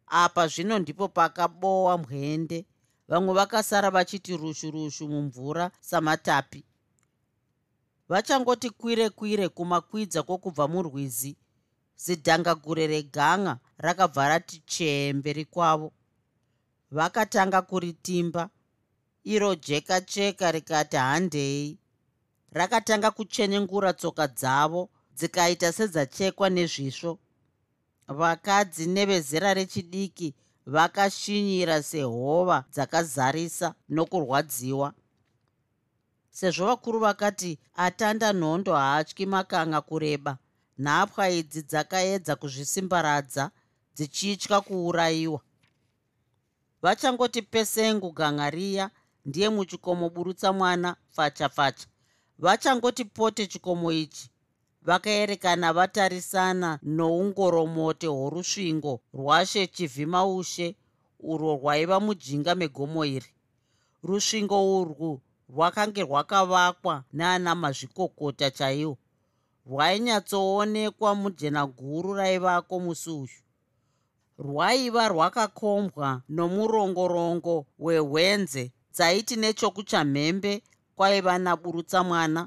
Apa 0.08 0.48
zvino 0.48 0.80
ndipo 0.80 1.08
pakabowa 1.08 1.98
mwende 1.98 2.66
vamwe 3.08 3.34
vakasara 3.34 3.90
vachiti 3.92 4.38
rushu 4.38 4.72
rushu 4.72 5.08
mumvura 5.08 5.72
samatapi. 5.80 6.64
Vachangoti 8.10 8.70
kwire 8.70 9.10
kwire 9.10 9.50
kumakwidza 9.50 10.24
kwokubva 10.24 10.68
murwizi. 10.68 11.38
Zidhangagure 11.96 12.88
reganga 12.88 13.60
rakabva 13.78 14.28
rati 14.30 14.64
chee 14.66 15.14
mberi 15.14 15.46
kwavo 15.46 15.94
vakatanga 16.92 17.62
kuritimba. 17.62 18.50
Iro 19.24 19.56
jeka 19.56 20.02
cheka 20.02 20.52
rikati 20.52 20.98
handei 20.98 21.78
rakatanga 22.52 23.12
kuchenyengura 23.12 23.94
tsoka 23.94 24.28
dzavo 24.28 24.90
dzikaita 25.18 25.72
sedzachekwa 25.72 26.50
nezvisvo 26.50 27.20
vakadzi 28.08 28.86
nevezera 28.88 29.54
rechidiki 29.54 30.36
vakashinyira 30.66 31.84
sehova 31.84 32.66
dzakazarisa 32.74 33.74
nokurwadziwa. 33.90 34.94
Sezvo 36.30 36.66
vakuru 36.66 37.00
vakati 37.00 37.60
atanda 37.76 38.34
nhondo 38.34 38.74
haatyi 38.74 39.26
makanga 39.26 39.82
kureba. 39.82 40.38
Nhapwa 40.78 41.30
idzi 41.30 41.62
dzakaedza 41.62 42.36
kuzvisimbaradza 42.36 43.52
dzichitya 43.96 44.62
kuurayiwa. 44.62 45.42
Vachangoti 46.82 47.42
pesengu 47.42 48.12
ganga 48.12 48.50
riya 48.50 48.92
ndiye 49.26 49.50
muchikomo 49.50 50.10
burutsa 50.10 50.54
mwana 50.54 50.96
facha 51.12 51.50
facha 51.50 51.88
vachangoti 52.40 53.06
pote 53.06 53.48
chikomo 53.48 53.92
ichi. 53.92 54.30
Vakaerekana 54.82 55.74
vatarisana 55.74 56.80
noungoromote 56.84 58.08
hworusvingo 58.08 59.00
rwashe 59.14 59.68
chivhimaushe 59.68 60.76
urwo 61.20 61.56
rwaiva 61.56 62.00
mujinga 62.00 62.56
megomo 62.56 63.06
iri. 63.06 63.26
Rusvingo 64.04 64.80
urwu 64.82 65.22
rwakange 65.50 66.02
rwakavakwa 66.04 67.04
naana 67.14 67.56
mazvikokota 67.56 68.52
chaiwo. 68.52 68.98
Rwainyatsoonekwa 69.70 71.16
mujena 71.16 71.66
guru 71.68 72.14
raivako 72.14 72.80
musi 72.80 73.10
uyu. 73.10 73.40
Rwaiva 74.40 75.08
rwakakombwa 75.08 76.22
nomurongorongo 76.30 77.66
wehwenze 77.80 78.72
dzaiti 78.94 79.36
nechokuchamhembe 79.36 80.64
kwaiva 81.00 81.38
naburutsa 81.38 82.04
mwana 82.04 82.42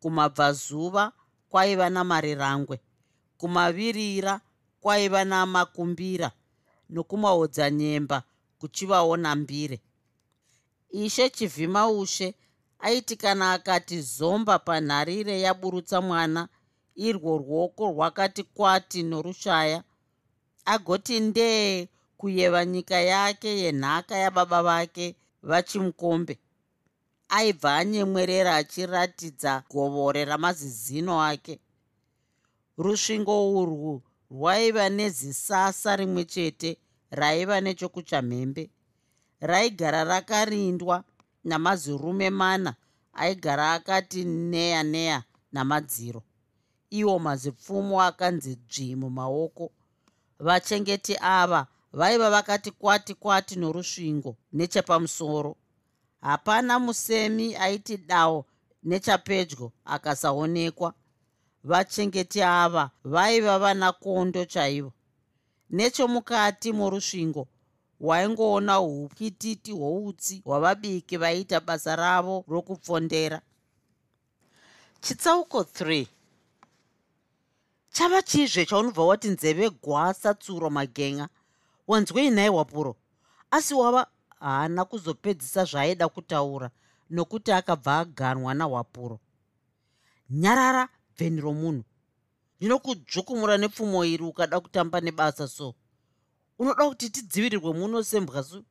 kumabvazuva 0.00 1.12
kwaiva 1.50 1.86
namarirangwe 1.94 2.76
kumavirira 3.38 4.34
kwaiva 4.82 5.20
namakumbira 5.24 6.28
nokumaodzanyemba 6.94 8.18
kuchivawo 8.58 9.14
nambire 9.16 9.78
ishe 10.90 11.30
chivhimaushe 11.36 12.28
aiti 12.86 13.16
kana 13.22 13.44
akati 13.52 14.00
zomba 14.00 14.58
panharire 14.58 15.34
yaburutsa 15.40 16.00
mwana 16.00 16.48
irwo 17.06 17.32
ruoko 17.38 17.84
rwakati 17.92 18.42
kwati 18.42 19.02
norushaya 19.02 19.80
agoti 20.64 21.20
ndee 21.20 21.88
kuyeva 22.18 22.64
nyika 22.64 22.98
yake 23.00 23.48
yenhaka 23.62 24.14
yababa 24.16 24.62
vake 24.62 25.16
vachimukombe 25.42 26.38
aibva 27.38 27.76
anyemwerera 27.76 28.56
achiratidza 28.56 29.52
govore 29.70 30.24
ramazizino 30.24 31.14
ake. 31.30 31.54
Rusvingo 32.78 33.34
urwu 33.60 34.02
rwaiva 34.30 34.88
nezisasa 34.88 35.96
rimwe 35.96 36.24
chete 36.24 36.70
raiva 37.10 37.60
nechokuchamhembe 37.60 38.70
raigara 39.40 40.04
rakarindwa 40.04 41.04
namazirume 41.44 42.30
mana 42.30 42.74
aigara 43.12 43.72
akati 43.72 44.24
neya 44.24 44.82
neya 44.82 45.18
namadziro. 45.52 46.22
Iwo 46.90 47.18
mazipfumo 47.18 48.02
akanzi 48.02 48.56
dzvi 48.56 48.96
mumaoko. 48.96 49.72
Vachengeti 50.38 51.16
ava 51.20 51.66
vaiva 51.92 52.30
vakati 52.30 52.70
kwati 52.70 53.14
kwati 53.14 53.56
norusvingo 53.56 54.36
nechepamusoro 54.52 55.56
hapana 56.22 56.78
musemi 56.78 57.56
aiti 57.56 57.96
dao 57.96 58.44
nechapedyo 58.82 59.72
akasaonekwa. 59.84 60.94
Vachengeti 61.64 62.42
ava 62.42 62.90
vaiva 63.04 63.58
vanakondo 63.58 64.44
chaivo. 64.44 64.92
Nechomukati 65.70 66.72
morusvingo 66.72 67.48
waingoona 68.00 68.80
upwititi 68.80 69.72
hwoutsi 69.72 70.42
hwavabiki 70.44 71.16
vaiita 71.16 71.60
basa 71.60 71.96
ravo 71.96 72.44
rokupfondera. 72.48 73.40
Chitsauko 75.00 75.60
3 75.60 76.06
chava 77.92 78.22
chizve 78.22 78.66
chaunobva 78.66 79.04
wati 79.04 79.28
nzeve 79.28 79.70
gwasa 79.70 80.34
tsuro 80.34 80.70
magenga. 80.70 81.28
Wanzwei 81.88 82.30
nhai 82.30 82.48
wapuro 82.48 82.96
asi 83.50 83.74
wava 83.74 84.06
haana 84.42 84.84
kuzopedzisa 84.84 85.64
zvaaida 85.64 86.08
kutaura 86.08 86.70
nokuti 87.10 87.52
akabva 87.52 87.98
aganwa 87.98 88.54
nahwapuro. 88.54 89.20
Nyarara 90.30 90.88
bveni 91.16 91.40
romunhu. 91.40 91.84
Ndinokudzvukumura 92.58 93.56
nepfumo 93.58 94.04
iri 94.04 94.24
ukada 94.24 94.60
kutamba 94.60 95.00
nebasa 95.00 95.48
so 95.48 95.74
unoda 96.58 96.88
kuti 96.88 97.10
tidzivirirwe 97.10 97.72
muno 97.72 98.02
sembwasu 98.02 98.64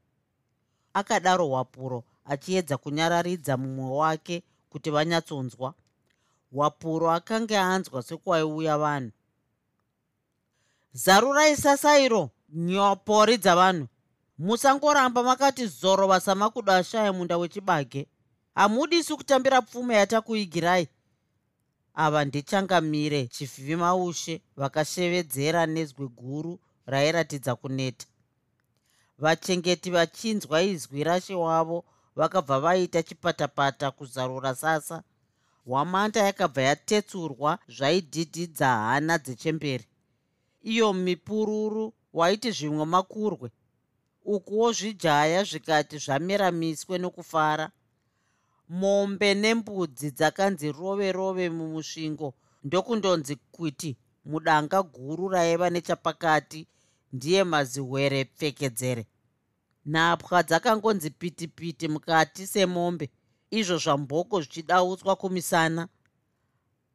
akadaro 0.94 1.46
hwapuro 1.48 2.04
achiedza 2.26 2.78
kunyararidza 2.78 3.58
mumwe 3.58 3.98
wake 3.98 4.44
kuti 4.70 4.90
vanyatsonzwa. 4.90 5.74
Hwapuro 6.54 7.12
akanga 7.12 7.62
anzwa 7.74 8.04
sekwaiuya 8.04 8.78
vanhu. 8.78 9.12
Zarurai 10.94 11.56
sasairo 11.58 12.30
nyopori 12.50 13.38
dzavanhu 13.38 13.88
musangoramba 14.42 15.24
makati 15.24 15.68
zoro 15.68 16.08
vasamakuda 16.08 16.76
ashaya 16.76 17.14
munda 17.14 17.38
wechibage. 17.38 18.08
Hamudisi 18.56 19.16
kutambira 19.16 19.62
pfume 19.62 19.96
yatakuigirai. 19.96 20.88
Ava 21.94 22.26
ndichangamire 22.26 23.28
chivhimaushe 23.28 24.42
vakashevedzera 24.58 25.66
nezwi 25.66 26.08
guru 26.08 26.60
rairatidza 26.86 27.56
kuneta. 27.56 28.06
Vachengeti 29.18 29.92
vachinzwa 29.92 30.62
izwi 30.62 31.04
rashe 31.04 31.36
wavo 31.36 31.86
vakabva 32.16 32.60
vaita 32.60 33.04
chipatapata 33.04 33.92
kuzarura 33.92 34.56
sasa. 34.56 35.04
Hwamanda 35.66 36.22
yakabva 36.22 36.62
yatetsurwa 36.62 37.60
zvaidhidhidza 37.68 38.68
hana 38.68 39.18
dzechemberi. 39.18 39.86
Iyo 40.64 40.94
mipururu 40.94 41.94
waiti 42.14 42.52
zvimwe 42.52 42.86
makurwe 42.86 43.52
ukuwo 44.26 44.72
zvijaya 44.72 45.44
zvikati 45.44 45.98
zvamera 45.98 46.52
miswe 46.52 46.98
nokufara. 46.98 47.72
Mombe 48.70 49.34
nembudzi 49.34 50.12
dzakanzi 50.12 50.72
rove 50.72 51.12
rove 51.12 51.50
mumusvingo 51.50 52.34
ndokundonzi 52.64 53.36
kuti 53.36 53.98
mudanga 54.26 54.84
guru 54.84 55.30
raiva 55.30 55.70
nechapakati 55.70 56.68
ndiye 57.14 57.44
mazihwere 57.44 58.26
pfekedzere. 58.26 59.06
Nhapwa 59.86 60.44
dzakangonzi 60.44 61.10
piti 61.10 61.48
piti 61.48 61.88
mukati 61.88 62.48
semombe 62.48 63.10
izvo 63.52 63.78
zvamboko 63.78 64.42
zvichidautswa 64.42 65.16
kumisana. 65.16 65.88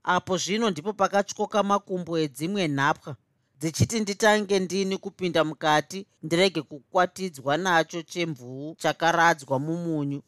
Apo 0.02 0.36
zvino 0.36 0.70
ndipo 0.70 0.92
pakatyoka 0.92 1.62
makumbo 1.62 2.18
edzimwe 2.18 2.68
nhapwa 2.68 3.16
dzichiti 3.60 4.00
nditange 4.00 4.58
ndini 4.58 4.98
kupinda 4.98 5.44
mukati 5.44 6.06
ndirege 6.22 6.62
kukwatidzwa 6.62 7.56
nacho 7.56 8.02
chemvuu 8.02 8.74
chakaradzwa 8.74 9.58
mumunyu. 9.58 10.22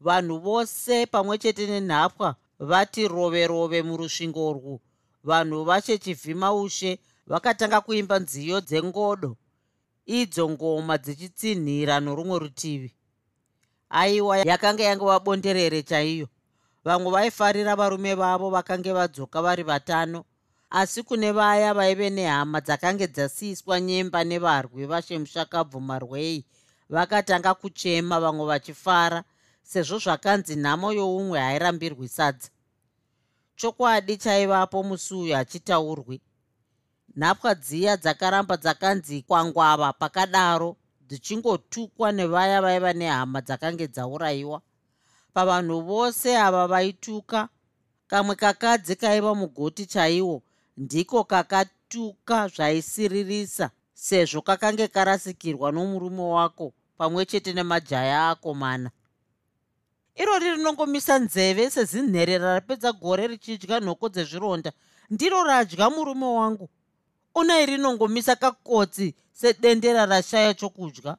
Vanhu 0.00 0.38
vose 0.38 1.06
pamwe 1.06 1.38
chete 1.38 1.66
nenhapwa 1.66 2.36
vati 2.58 3.08
rove 3.08 3.46
rove 3.46 3.82
murusvingo 3.82 4.52
rwu 4.52 4.80
vanhu 5.24 5.64
vachechivhimaushe 5.64 6.98
vakatanga 7.26 7.80
kuimba 7.80 8.18
nziyo 8.18 8.60
dzengodo. 8.60 9.36
Idzo 10.06 10.50
ngoma 10.50 10.98
dzichitsinhira 10.98 12.00
norumwe 12.00 12.38
rutivi. 12.38 12.90
Aiwa 13.90 14.38
yakanga 14.38 14.82
yangova 14.84 15.20
bonderere 15.20 15.82
chaiyo. 15.82 16.28
Vamwe 16.84 17.10
vaifarira 17.12 17.76
varume 17.76 18.14
vavo 18.14 18.50
vakange 18.50 18.92
vadzoka 18.92 19.42
vari 19.42 19.62
vatano 19.62 20.24
asi 20.70 21.02
kune 21.02 21.32
vaya 21.32 21.74
vaive 21.74 22.10
nehama 22.10 22.60
dzakange 22.60 23.06
dzasiyiswa 23.06 23.80
nyemba 23.80 24.24
nevarwi 24.24 24.86
vashemushakabvu 24.86 25.80
marwei 25.80 26.44
vakatanga 26.88 27.54
kuchema 27.54 28.20
vamwe 28.20 28.46
vachifara 28.46 29.24
sezvo 29.62 29.98
zvakanzi 29.98 30.56
nhamo 30.56 30.92
youmwe 30.92 31.38
hairambirwi 31.40 32.08
sadza. 32.08 32.48
Chokwadi 33.56 34.16
chaivapo 34.16 34.82
musi 34.82 35.14
uyu 35.14 35.34
hachitaurwi 35.34 36.20
nhapwa 37.16 37.54
dziya 37.54 37.96
dzakaramba 37.96 38.56
dzakanzi 38.56 39.22
kwangwava 39.22 39.92
pakadaro 39.92 40.76
dzichingotukwa 41.08 42.12
nevaya 42.12 42.62
vaiva 42.62 42.92
nehama 42.92 43.40
dzakange 43.40 43.86
dzaurayiwa. 43.88 44.62
Pavanhu 45.34 45.80
vose 45.80 46.38
ava 46.38 46.66
vaituka 46.66 47.48
kamwe 48.06 48.34
kakadzi 48.34 48.96
kaiva 48.96 49.34
mugoti 49.34 49.86
chaiwo 49.86 50.42
ndiko 50.80 51.24
kakatuka 51.24 52.48
zvaisiririsa 52.48 53.70
sezvo 53.94 54.42
kakange 54.42 54.88
karasikirwa 54.88 55.72
nomurume 55.72 56.22
wako 56.22 56.72
pamwe 56.98 57.26
chete 57.26 57.52
nemajaya 57.52 58.28
ako 58.30 58.54
mana. 58.54 58.90
Irori 60.14 60.50
rinongomisa 60.50 61.18
nzeve 61.18 61.70
sezinherera 61.70 62.54
rapedza 62.54 62.92
gore 62.92 63.26
richidya 63.26 63.80
nhoko 63.80 64.08
dzezvironda. 64.08 64.72
Ndiro 65.10 65.44
radya 65.44 65.90
murume 65.90 66.26
wangu. 66.26 66.68
Unai 67.34 67.66
rinongomisa 67.66 68.36
kakotsi 68.36 69.14
sedendera 69.32 70.06
rashaya 70.06 70.54
chokudya. 70.54 71.16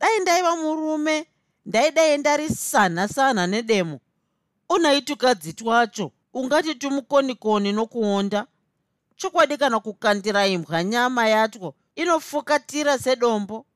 Dai 0.00 0.20
ndaiva 0.20 0.56
murume 0.56 1.26
ndaidai 1.66 2.18
ndarisanha 2.18 3.08
sanha 3.08 3.46
nedemo. 3.46 4.00
Unai 4.68 5.02
tukadzi 5.02 5.52
twacho 5.52 6.12
ungati 6.34 6.74
tumukonikoni 6.74 7.72
nokuonda 7.72 8.46
chokwadi 9.22 9.56
kana 9.56 9.80
kukandira 9.80 10.46
imbwa 10.46 10.84
nyama 10.84 11.28
yatwo 11.28 11.74
inofukatira 11.96 12.98
sedombo. 12.98 13.66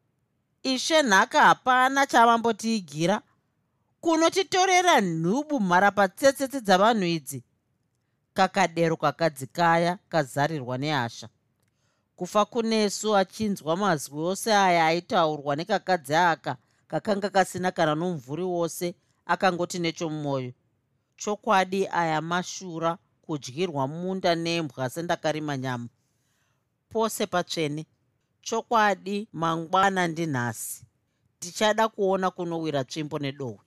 Ishe 0.62 1.02
nhaka 1.02 1.40
hapana 1.40 2.06
chavambotiigira. 2.06 3.22
Kunotitorera 4.00 5.00
nhubu 5.00 5.61
mharapatsetsetse 5.61 6.61
dzavanhu 6.61 7.04
idzi. 7.04 7.44
Kakadero 8.35 8.96
kakadzikaya 8.96 9.98
kazarirwa 10.09 10.78
nehasha 10.78 11.28
kufa 12.16 12.44
kunesu 12.44 13.16
achinzwa 13.16 13.76
mazwi 13.76 14.20
ose 14.20 14.54
aya 14.54 14.87
aitaurwa 14.87 15.56
nekakadzi 15.56 16.14
aka 16.14 16.56
kakanga 16.88 17.30
kasina 17.30 17.70
kana 17.70 17.94
nomumvuri 17.94 18.42
wose 18.42 18.94
akangoti 19.26 19.78
nechomumwoyo 19.78 20.52
chokwadi 21.16 21.88
aya 21.88 22.20
mashura 22.20 22.98
kudyirwa 23.27 23.89
munda 23.89 24.35
nembwa 24.35 24.91
sendakarima 24.91 25.57
nyama. 25.57 25.89
Pose 26.89 27.27
patsvene. 27.27 27.87
Chokwadi 28.41 29.29
mangwana 29.33 30.09
ndinhasi. 30.09 30.87
Tichada 31.39 31.89
kuona 31.89 32.31
kunowira 32.31 32.85
tsvimbo 32.85 33.19
nedohwe 33.19 33.67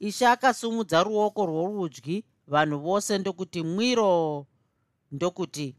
ishe 0.00 0.26
akasumudza 0.26 1.02
ruoko 1.02 1.46
rworudyi 1.46 2.24
vanhu 2.46 2.78
vose 2.78 3.18
ndokuti 3.18 3.62
mwiro! 3.62 4.46
Ndokuti 5.12 5.76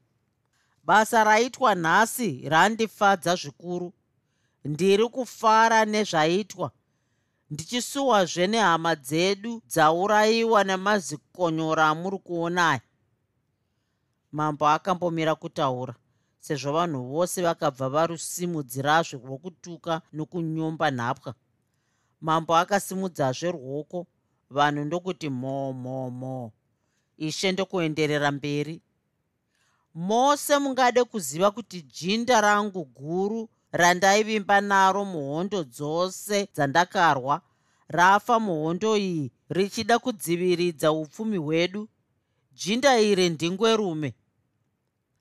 basa 0.83 1.23
raitwa 1.23 1.75
nhasi 1.75 2.49
randifadza 2.49 3.35
zvikuru. 3.35 3.93
Ndiri 4.65 5.09
kufara 5.09 5.85
nezvaitwa 5.85 6.71
ndichisuwazve 7.49 8.47
nehama 8.47 8.95
dzedu 8.95 9.61
dzaurayiwa 9.71 10.63
nemazikonyora 10.63 11.83
amuri 11.91 12.17
kuonaya 12.25 12.81
mambo 14.31 14.67
akambomira 14.67 15.35
kutaura 15.35 15.95
sezvo 16.39 16.71
vanhu 16.77 16.99
vose 17.13 17.41
vakabva 17.41 17.89
varusimudzirazve 17.89 19.17
rwokutuka 19.17 20.01
nokunyomba 20.13 20.87
nhapwa. 20.91 21.33
Mambo 22.21 22.55
akasimudzazve 22.55 23.51
ruoko 23.51 24.07
vanhu 24.49 24.81
ndokuti 24.85 25.29
mho 25.29 25.73
mho 25.73 26.09
mho 26.09 26.51
ishe 27.17 27.51
ndokuenderera 27.51 28.31
mberi. 28.31 28.81
Mose 29.95 30.57
mungade 30.57 31.03
kuziva 31.03 31.51
kuti 31.51 31.81
jinda 31.81 32.41
rangu 32.41 32.85
guru 32.85 33.49
randaivimba 33.71 34.61
naro 34.61 35.05
muhondo 35.05 35.63
dzose 35.63 36.47
dzandakarwa. 36.55 37.41
Rafa 37.87 38.39
muhondo 38.39 38.97
iyi 38.97 39.31
richida 39.49 39.99
kudziviridza 39.99 40.91
upfumi 40.91 41.37
hwedu. 41.37 41.89
Jinda 42.53 42.99
iri 42.99 43.29
ndingwerume. 43.29 44.13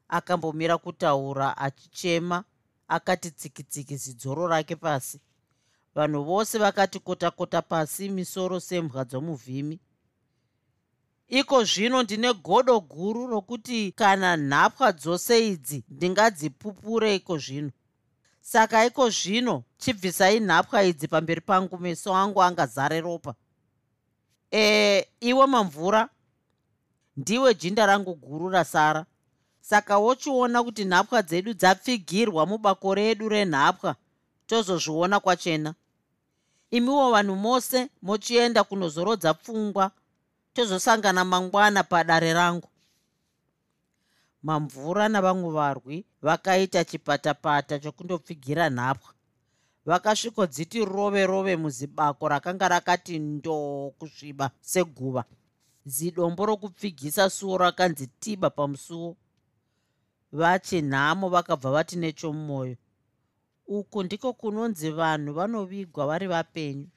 Akambomira 0.08 0.78
kutaura 0.78 1.56
achichema 1.56 2.44
akati 2.88 3.30
tsikitsiki 3.30 3.96
zidzoro 3.96 4.46
rake 4.46 4.76
pasi. 4.76 5.20
Vanhu 5.94 6.24
vose 6.24 6.58
vakati 6.58 6.98
kota 6.98 7.30
kota 7.30 7.62
pasi 7.62 8.08
misoro 8.08 8.60
sembwa 8.60 9.04
dzomuvhimi. 9.04 9.80
Iko 11.28 11.64
zvino 11.64 12.02
ndine 12.02 12.32
godo 12.32 12.80
guru 12.80 13.26
rokuti 13.26 13.92
kana 13.92 14.36
nhapwa 14.36 14.92
dzose 14.92 15.48
idzi 15.48 15.84
ndingadzipupure 15.88 17.16
iko 17.16 17.38
zvino 17.38 17.70
saka 18.48 18.86
iko 18.86 19.10
zvino 19.10 19.64
chibvisai 19.78 20.40
nhapwa 20.40 20.82
idzi 20.82 21.08
pamberi 21.08 21.40
pangu 21.40 21.78
meso 21.78 22.14
angu 22.14 22.42
angazare 22.42 23.00
ropa. 23.00 23.34
E 24.52 25.06
iwe 25.20 25.46
mamvura 25.46 26.08
ndiwe 27.16 27.54
jinda 27.54 27.86
rangu 27.86 28.14
guru 28.14 28.48
rasara. 28.48 29.06
Saka 29.60 29.98
wochiona 29.98 30.62
kuti 30.62 30.84
nhapwa 30.84 31.22
dzedu 31.22 31.52
dzapfigirwa 31.54 32.46
mubako 32.46 32.94
redu 32.94 33.28
renhapwa 33.28 33.96
tozozviona 34.46 35.20
kwachena. 35.20 35.74
Imiwo 36.70 37.10
vanhu 37.10 37.36
mose 37.36 37.88
mochienda 38.02 38.64
kunozorodza 38.64 39.34
pfungwa 39.34 39.90
tozosangana 40.52 41.24
mangwana 41.24 41.82
padare 41.84 42.32
rangu 42.32 42.68
mamvura 44.42 45.08
navamwe 45.08 45.50
varwi 45.50 46.04
vakaita 46.22 46.84
chipatapata 46.84 47.78
chokundopfigira 47.78 48.70
nhapwa. 48.70 49.12
Vakasvikodziti 49.86 50.84
rove 50.84 51.26
rove 51.26 51.56
muzibako 51.56 52.28
rakanga 52.28 52.68
rakati 52.68 53.18
ndoo 53.18 53.90
kusviba 53.90 54.50
seguva. 54.60 55.24
Zidombo 55.84 56.46
rokupfigisa 56.46 57.30
suo 57.30 57.58
rakanzi 57.58 58.06
tiba 58.06 58.50
pamusuo. 58.50 59.16
Vachinhamo 60.32 61.28
vakabva 61.28 61.70
vati 61.70 61.96
nechomumwoyo 61.96 62.76
uku 63.68 64.02
ndiko 64.02 64.32
kunonzi 64.32 64.90
vanhu 64.90 65.32
vanovigwa 65.32 66.06
vari 66.06 66.26
vapenyu. 66.26 66.88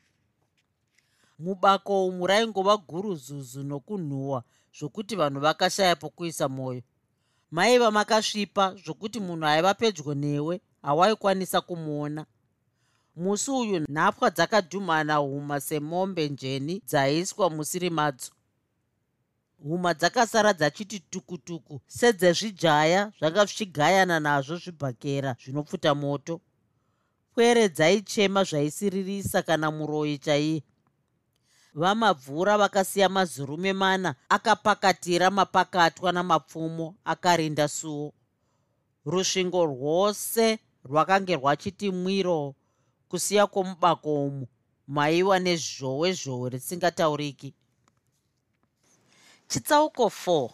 Mubako 1.39 2.08
umu 2.08 2.27
raingova 2.27 2.77
guruzuzu 2.77 3.63
nokunhuhwa 3.63 4.43
zvokuti 4.77 5.15
vanhu 5.15 5.39
vakashaya 5.39 5.95
pokuisa 5.95 6.49
mwoyo 6.49 6.82
maiva 7.51 7.91
makasvipa 7.91 8.75
zvokuti 8.83 9.19
munhu 9.19 9.45
aiva 9.45 9.73
pedyo 9.73 10.13
newe 10.13 10.61
hawaikwanisa 10.81 11.61
kumuona. 11.61 12.25
Musi 13.15 13.51
uyu 13.51 13.79
nhapwa 13.89 14.29
dzakadhumana 14.29 15.15
huma 15.15 15.59
semombe 15.59 16.29
njeni 16.29 16.81
dzaiswa 16.87 17.49
musiri 17.49 17.89
madzo 17.89 18.31
huma 19.63 19.93
dzakasara 19.93 20.53
dzachiti 20.53 20.99
tukutuku 20.99 21.81
sedzezvijaya 21.87 23.11
zvanga 23.19 23.45
zvichigayana 23.45 24.19
nazvo 24.19 24.55
zvibhakera 24.55 25.35
zvinopfuta 25.43 25.95
moto. 25.95 26.41
Pwere 27.33 27.69
dzaichema 27.69 28.43
zvaisiririsa 28.43 29.41
kana 29.41 29.71
muroyi 29.71 30.17
chaiye 30.17 30.63
vamabvura 31.73 32.57
vakasiya 32.57 33.10
mazurume 33.10 33.73
mana 33.73 34.15
akapakatira 34.29 35.31
mapakatwa 35.31 36.12
namapfumo 36.12 36.95
akarinda 37.05 37.67
suo. 37.67 38.13
Rusvingo 39.05 39.65
rwose 39.65 40.60
rwakange 40.86 41.36
rwachiti 41.36 41.91
mwiro 41.91 42.55
kusiya 43.10 43.47
kwomubako 43.47 44.25
umu 44.25 44.47
maiwa 44.88 45.39
nezhowe 45.39 46.13
zhowe 46.13 46.49
risingatauriki 46.49 47.53
chitsauko 49.47 50.05
4 50.05 50.49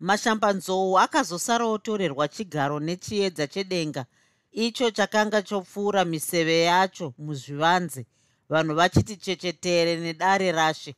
mashambanzou 0.00 0.98
akazosara 0.98 1.66
otorerwa 1.66 2.28
chigaro 2.28 2.80
nechiedza 2.80 3.46
chedenga 3.46 4.06
icho 4.52 4.90
chakanga 4.90 5.42
chopfuura 5.42 6.04
miseve 6.04 6.60
yacho 6.62 7.14
muzvivanze 7.18 8.06
vanhu 8.48 8.74
vachiti 8.74 9.16
chechetere 9.16 9.96
nedare 9.96 10.52
rashe. 10.52 10.94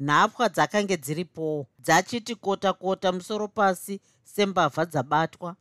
Nhapwa 0.00 0.48
dzakange 0.48 0.96
dziripowo 0.96 1.66
dzachiti 1.78 2.34
kota 2.34 2.72
kota 2.72 3.12
musoro 3.12 3.48
pasi 3.48 4.00
sembavha 4.24 4.84
dzabatwa. 4.86 5.56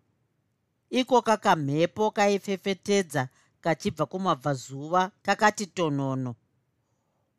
Iko 0.90 1.22
kakamhepo 1.22 2.12
kaifefetedza 2.12 3.28
kachibva 3.62 4.06
kumabvazuva 4.06 5.12
kakati 5.22 5.66
tonhono 5.66 6.36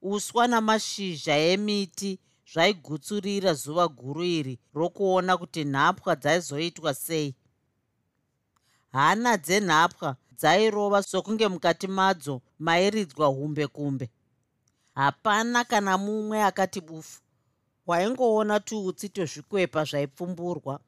uswa 0.02 0.46
namashizha 0.48 1.36
emiti 1.36 2.18
zvaigutsurira 2.52 3.54
zuva 3.54 3.88
guru 3.88 4.24
iri 4.24 4.58
rokuona 4.74 5.36
kuti 5.36 5.64
nhapwa 5.64 6.16
dzaizoitwa 6.16 6.94
sei. 6.94 7.34
Hana 8.92 9.36
dzenhapwa 9.36 10.16
dzairova 10.42 11.02
sokunge 11.02 11.48
mukati 11.48 11.86
madzo 11.86 12.42
mairidzwa 12.58 13.26
humbe 13.26 13.66
kumbe. 13.66 14.10
Hapana 14.94 15.64
kana 15.64 15.98
mumwe 15.98 16.42
akati 16.42 16.80
bufu. 16.80 17.20
Waingoona 17.86 18.60
tuutsi 18.60 19.08
twezvikwepa 19.08 19.84
zvaipfumburwa. 19.84 20.80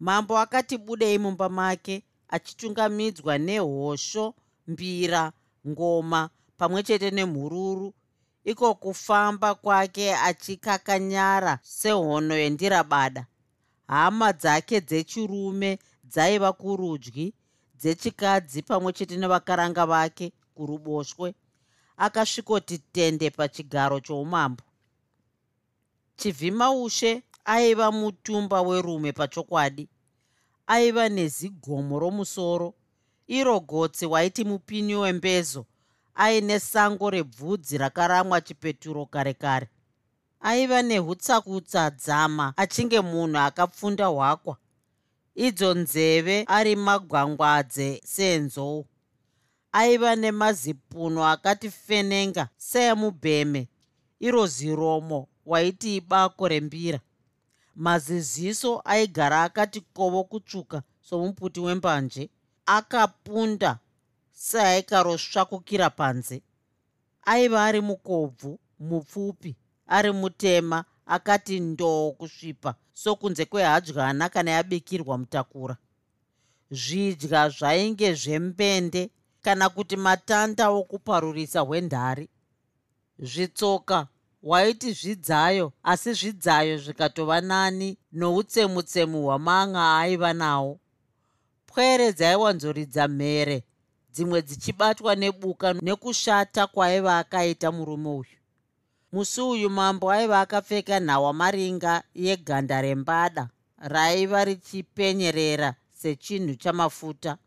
Mambo 0.00 0.38
akati 0.38 0.78
budei 0.78 1.18
mumba 1.18 1.48
make 1.48 2.02
achitungamidzwa 2.28 3.38
nehosho 3.38 4.34
mbira 4.66 5.32
ngoma 5.68 6.30
pamwe 6.58 6.82
chete 6.82 7.10
nemhururu. 7.10 7.94
Iko 8.44 8.74
kufamba 8.74 9.54
kwake 9.54 10.14
achikakanyara 10.14 11.58
sehono 11.62 12.34
yendirabada. 12.36 13.26
Hama 13.86 14.32
dzake 14.32 14.80
dzechirume 14.80 15.78
dzaiva 16.04 16.52
kurudyi 16.52 17.34
dzechikadzi 17.82 18.62
pamwe 18.62 18.92
chete 18.92 19.16
nevakaranga 19.16 19.86
vake 19.86 20.32
kuruboshwe 20.54 21.34
akasvikoti 21.96 22.78
tende 22.78 23.30
pachigaro 23.30 24.00
choumambo. 24.00 24.62
Chivhimaushe 26.16 27.22
aiva 27.44 27.92
mutumba 27.92 28.62
werume 28.62 29.12
pachokwadi 29.12 29.88
aiva 30.66 31.08
nezigomo 31.08 31.98
romusoro 31.98 32.74
iro 33.26 33.60
gotsi 33.60 34.06
waiti 34.06 34.44
mupini 34.44 34.94
wembezo 34.94 35.66
aine 36.14 36.60
sango 36.60 37.10
rebvudzi 37.10 37.78
rakaramwa 37.78 38.40
chipeturo 38.40 39.06
kare 39.06 39.34
kare 39.34 39.68
aiva 40.40 40.82
nehutsakutsa 40.82 41.90
dzama 41.90 42.52
achinge 42.56 43.00
munhu 43.00 43.38
akapfunda 43.38 44.06
hwakwa 44.06 44.56
idzo 45.34 45.74
nzeve 45.74 46.44
ari 46.48 46.76
magwangwadze 46.76 48.00
seenzou 48.04 48.86
aiva 49.72 50.16
nemazipuno 50.16 51.24
akati 51.26 51.70
fenenga 51.70 52.48
seemubheme 52.56 53.68
iro 54.20 54.46
ziromo 54.46 55.28
waiti 55.46 55.96
ibako 55.96 56.48
rembira. 56.48 57.00
Maziziso 57.74 58.82
aigara 58.84 59.42
akati 59.42 59.80
kovo 59.80 60.24
kutsvuka 60.24 60.82
somuputi 61.00 61.60
wembanje 61.60 62.30
akapunda 62.66 63.78
seaikarosvakukira 64.32 65.90
panze. 65.90 66.42
Aiva 67.22 67.64
ari 67.64 67.80
mukobvu 67.80 68.58
mupfupi 68.80 69.56
ari 69.86 70.12
mutema 70.12 70.84
akati 71.06 71.60
ndoo 71.60 72.12
kusvipa 72.12 72.74
sokunze 72.92 73.44
kwehadyana 73.44 74.28
kana 74.28 74.50
yabikirwa 74.50 75.18
mutakura. 75.18 75.76
Zvidya 76.70 77.48
zvainge 77.48 78.14
zvembende 78.14 79.10
kana 79.42 79.68
kuti 79.68 79.96
matanda 79.96 80.68
okuparurisa 80.68 81.60
hwendhari 81.60 82.28
zvitsoka 83.18 84.06
waiti 84.42 84.92
zvidzayo 84.92 85.72
asi 85.82 86.12
zvidzayo 86.14 86.78
zvikatova 86.78 87.40
nani 87.40 87.98
noutsemutsemu 88.12 89.18
hwamanga 89.24 89.82
aiva 89.98 90.32
nawo 90.32 90.80
pwere 91.66 92.12
dzaiwanzoridza 92.12 93.08
mhere 93.08 93.58
dzimwe 94.14 94.42
dzichibatwa 94.42 95.14
nebuka 95.14 95.72
nekushata 95.72 96.66
kwaiva 96.66 97.18
akaita 97.18 97.72
murume 97.72 98.08
uyu 98.08 98.41
musi 99.12 99.40
uyu 99.40 99.70
mambo 99.70 100.10
aiva 100.10 100.40
akapfeka 100.40 101.00
nhawamaringa 101.00 102.02
yeganda 102.14 102.82
rembada 102.82 103.48
raiva 103.78 104.44
richipenyerera 104.44 105.74
sechinhu 105.92 106.54
chamafuta. 106.54 107.38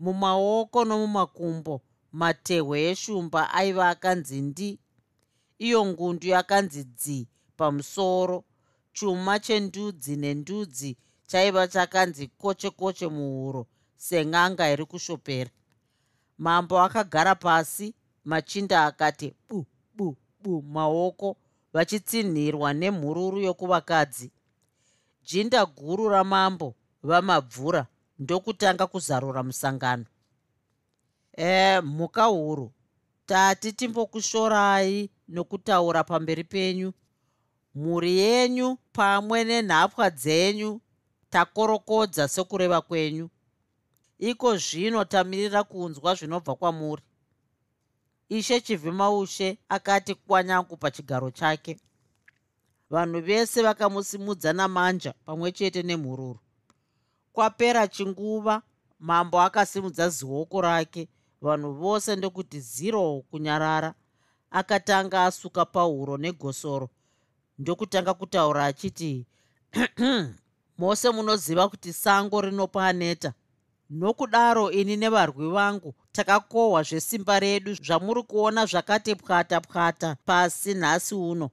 Mumaoko 0.00 0.84
nomumakumbo 0.84 1.80
matehwe 2.12 2.76
eshumba 2.90 3.50
aiva 3.54 3.88
akanzi 3.88 4.40
ndi. 4.40 4.78
Iyo 5.58 5.86
ngundu 5.86 6.26
yakanzi 6.28 6.84
dzi 6.84 7.28
pamusoro. 7.56 8.44
Chuma 8.92 9.38
chendudzi 9.40 10.16
nendudzi 10.16 10.96
chaiva 11.26 11.68
chakanzi 11.68 12.26
koche 12.28 12.70
koche 12.70 13.08
muhuro 13.08 13.66
seng'anga 13.96 14.70
iri 14.72 14.84
kushopera. 14.84 15.50
Mambo 16.38 16.80
akagara 16.80 17.34
pasi 17.34 17.94
machinda 18.24 18.84
akati 18.86 19.34
bu 19.48 19.66
bu 20.42 20.62
maoko 20.62 21.36
vachitsinhirwa 21.72 22.72
nemhururu 22.74 23.40
yokuvakadzi. 23.40 24.32
Jinda 25.22 25.66
guru 25.66 26.08
ramambo 26.08 26.74
vamabvura 27.02 27.86
ndokutanga 28.18 28.86
kuzarura 28.86 29.42
musangano. 29.42 30.04
E 31.36 31.80
mhuka 31.80 32.24
huru. 32.24 32.72
Tati 33.26 33.72
timbokushorai 33.72 35.10
nokutaura 35.28 36.04
pamberi 36.04 36.44
penyu. 36.44 36.92
Mhuri 37.74 38.18
yenyu 38.18 38.78
pamwe 38.92 39.44
nenhapwa 39.44 40.10
dzenyu 40.10 40.80
takorokodza 41.30 42.28
sekureva 42.28 42.80
kwenyu. 42.80 43.30
Iko 44.18 44.56
zvino 44.56 45.04
tamirira 45.04 45.64
kunzwa 45.64 46.14
zvinobva 46.14 46.54
kwamuri 46.54 47.02
ishe 48.38 48.60
chivhimaushe 48.60 49.58
akati 49.68 50.14
kwanyangu 50.14 50.76
pachigaro 50.76 51.30
chake. 51.30 51.80
Vanhu 52.90 53.20
vese 53.20 53.62
vakamusimudza 53.62 54.52
namanja 54.52 55.12
pamwe 55.26 55.52
chete 55.52 55.82
nemhururu. 55.82 56.40
Kwapera 57.32 57.88
chinguva 57.88 58.62
mambo 59.00 59.40
akasimudza 59.40 60.08
zioko 60.08 60.60
rake 60.60 61.08
vanhu 61.42 61.72
vose 61.72 62.16
ndokuti 62.16 62.60
ziro 62.60 63.24
kunyarara. 63.30 63.94
Akatanga 64.50 65.24
asuka 65.24 65.64
pauro 65.64 66.16
negosoro 66.16 66.88
ndokutanga 67.58 68.14
kutaura 68.14 68.64
achiti 68.64 69.26
mose 70.78 71.10
munoziva 71.10 71.68
kuti 71.68 71.92
sango 71.92 72.40
rinopa 72.40 72.86
aneta 72.86 73.32
nokudaro 73.92 74.70
ini 74.70 74.96
nevarwi 74.96 75.48
vangu 75.48 75.94
takakohwa 76.12 76.82
zvesimba 76.82 77.40
redu 77.40 77.74
zvamuri 77.74 78.22
kuona 78.22 78.66
zvakati 78.66 79.14
pwata 79.14 79.60
pwata 79.60 80.16
pasi 80.24 80.74
nhasi 80.74 81.14
uno. 81.14 81.50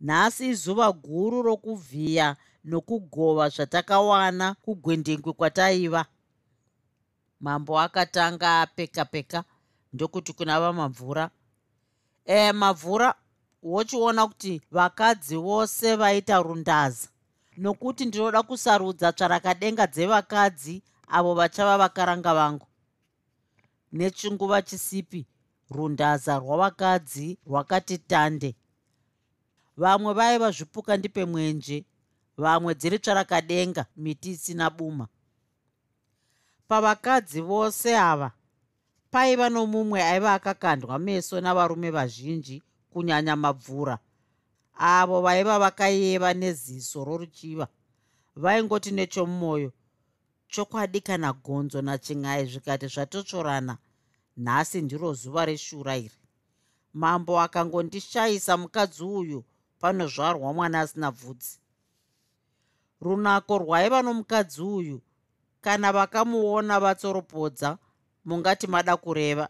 Nhasi 0.00 0.48
izuva 0.48 0.92
guru 0.92 1.42
rokuvhiya 1.42 2.36
nokugova 2.64 3.48
zvatakawana 3.48 4.54
kugwendengwe 4.54 5.32
kwataiva. 5.32 6.06
Mambo 7.40 7.80
akatanga 7.80 8.60
apeka 8.60 9.04
peka 9.04 9.44
ndokuti 9.92 10.32
kuna 10.32 10.60
vamabvura 10.60 11.30
e 12.24 12.52
mabvura 12.52 13.14
wochiona 13.62 14.26
kuti 14.26 14.62
vakadzi 14.70 15.36
vose 15.36 15.96
vaita 15.96 16.42
rundaza. 16.42 17.08
Nokuti 17.56 18.04
ndinoda 18.04 18.42
kusarudza 18.42 19.12
tsvarakadenga 19.12 19.86
dzevakadzi 19.86 20.82
avo 21.06 21.34
vachava 21.34 21.78
vakaranga 21.78 22.34
vangu. 22.34 22.66
Nechinguva 23.92 24.62
chisipi 24.62 25.26
rundaza 25.70 26.38
rwavakadzi 26.38 27.38
rwakati 27.46 27.98
tande. 27.98 28.56
Vamwe 29.76 30.12
vaiva 30.14 30.50
zvipuka 30.50 30.96
ndipe 30.96 31.24
mwenje 31.24 31.84
vamwe 32.36 32.74
dziri 32.74 32.98
tsvarakadenga 32.98 33.86
miti 33.96 34.30
isina 34.30 34.70
buma. 34.70 35.08
Pavakadzi 36.68 37.40
vose 37.40 37.98
ava 37.98 38.32
paiva 39.10 39.48
nomumwe 39.48 40.02
aiva 40.02 40.34
akakandwa 40.34 40.98
meso 40.98 41.40
navarume 41.40 41.90
vazhinji 41.90 42.62
kunyanya 42.90 43.36
mabvura. 43.36 43.98
Avo 44.78 45.20
vaiva 45.20 45.58
vakayeva 45.58 46.34
neziso 46.34 47.04
roruchiva. 47.04 47.68
Vaingoti 48.36 48.90
nechomumwoyo 48.90 49.72
chokwadi 50.48 51.00
kana 51.00 51.32
gonzo 51.32 51.82
nachin'ai 51.82 52.46
zvikati 52.46 52.86
zvatotsorana 52.86 53.78
nhasi 54.36 54.82
ndiro 54.82 55.14
zuva 55.14 55.44
reshura 55.46 55.96
iri. 55.96 56.18
Mambo 56.92 57.40
akangondishayisa 57.40 58.56
mukadzi 58.56 59.04
uyu 59.04 59.44
panozvarwa 59.80 60.52
mwana 60.54 60.80
asina 60.80 61.10
bvudzi. 61.12 61.58
Runako 63.00 63.58
rwaiva 63.58 64.02
nomukadzi 64.02 64.62
uyu 64.62 65.02
kana 65.60 65.92
vakamuona 65.92 66.80
vatsoropodza 66.80 67.78
mungati 68.24 68.66
mada 68.66 68.96
kureva 68.96 69.48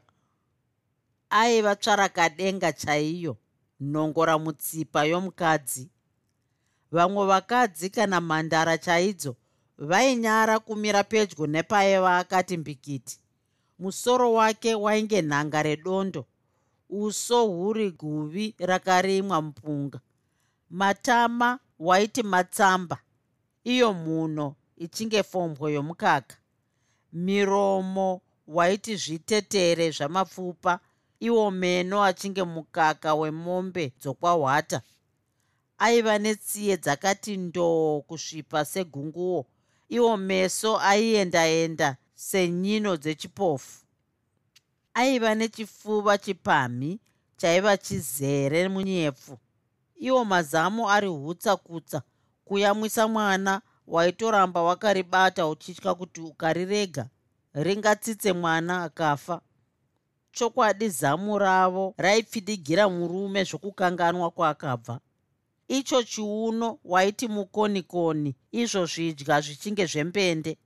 aiva 1.30 1.76
tsvarakadenga 1.76 2.72
chaiyo 2.72 3.36
nhongora 3.80 4.38
mutsipa 4.38 5.04
yomukadzi. 5.04 5.90
Vamwe 6.90 7.26
vakadzi 7.26 7.90
kana 7.90 8.20
mhandara 8.20 8.78
chaidzo 8.78 9.36
vainyara 9.78 10.58
kumira 10.58 11.04
pedyo 11.04 11.46
nepaiva 11.46 12.18
akati 12.18 12.56
mbikiti. 12.56 13.18
Musoro 13.78 14.32
wake 14.32 14.74
wainge 14.74 15.22
nhanga 15.22 15.62
redondo 15.62 16.26
uso 16.90 17.46
huri 17.46 17.90
guvi 17.90 18.54
rakarimwa 18.58 19.42
mupunga. 19.42 20.00
Matama 20.70 21.58
waiti 21.78 22.22
matsamba 22.22 22.98
iyo 23.64 23.92
mhuno 23.92 24.54
ichinge 24.76 25.22
fombwe 25.22 25.72
yomukaka. 25.72 26.36
Miromo 27.12 28.20
waiti 28.46 28.96
zvitetere 28.96 29.90
zvamapfupa 29.90 30.80
iwo 31.20 31.50
meno 31.50 32.04
achinge 32.04 32.42
mukaka 32.42 33.14
wemombe 33.14 33.92
dzokwahwata. 34.00 34.82
Aiva 35.78 36.18
netsiye 36.18 36.76
dzakati 36.76 37.36
ndoo 37.36 38.00
kusvipa 38.00 38.64
segunguo 38.64 39.46
iwo 39.88 40.16
meso 40.16 40.78
aiendaenda 40.78 41.96
senyino 42.14 42.96
dzechipofu. 42.96 43.84
Aiva 44.94 45.34
nechifuva 45.34 46.18
chipamhi 46.18 47.00
chaiva 47.36 47.76
chizere 47.76 48.68
munyepfu. 48.68 49.38
Iwo 49.96 50.24
mazamu 50.24 50.90
ari 50.90 51.08
hutsa 51.08 51.56
kutsa 51.56 52.02
kuyamwisa 52.44 53.08
mwana 53.08 53.60
waitoramba 53.86 54.62
wakaribata 54.62 55.46
uchitya 55.48 55.94
kuti 55.94 56.20
ukarirega 56.20 57.08
ringatsitse 57.54 58.32
mwana 58.32 58.82
akafa. 58.82 59.40
Chokwadi 60.32 60.88
zamu 60.88 61.38
ravo 61.38 61.94
raipfidigira 61.98 62.88
murume 62.88 63.44
zvokukanganwa 63.44 64.30
kwaakabva 64.30 65.00
icho 65.68 66.02
chiuno 66.02 66.78
waiti 66.84 67.28
mukonikoni 67.28 68.36
izvo 68.52 68.86
zvidya 68.86 69.40
zvichinge 69.40 69.86
zvembende 69.86 70.58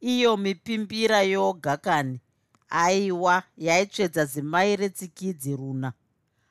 iyo 0.00 0.36
mipimbira 0.36 1.22
yoga 1.22 1.76
kani. 1.76 2.20
Aiwa 2.68 3.42
yaitsvedza 3.56 4.24
zimai 4.24 4.76
retsikidzi 4.76 5.56
runa. 5.56 5.92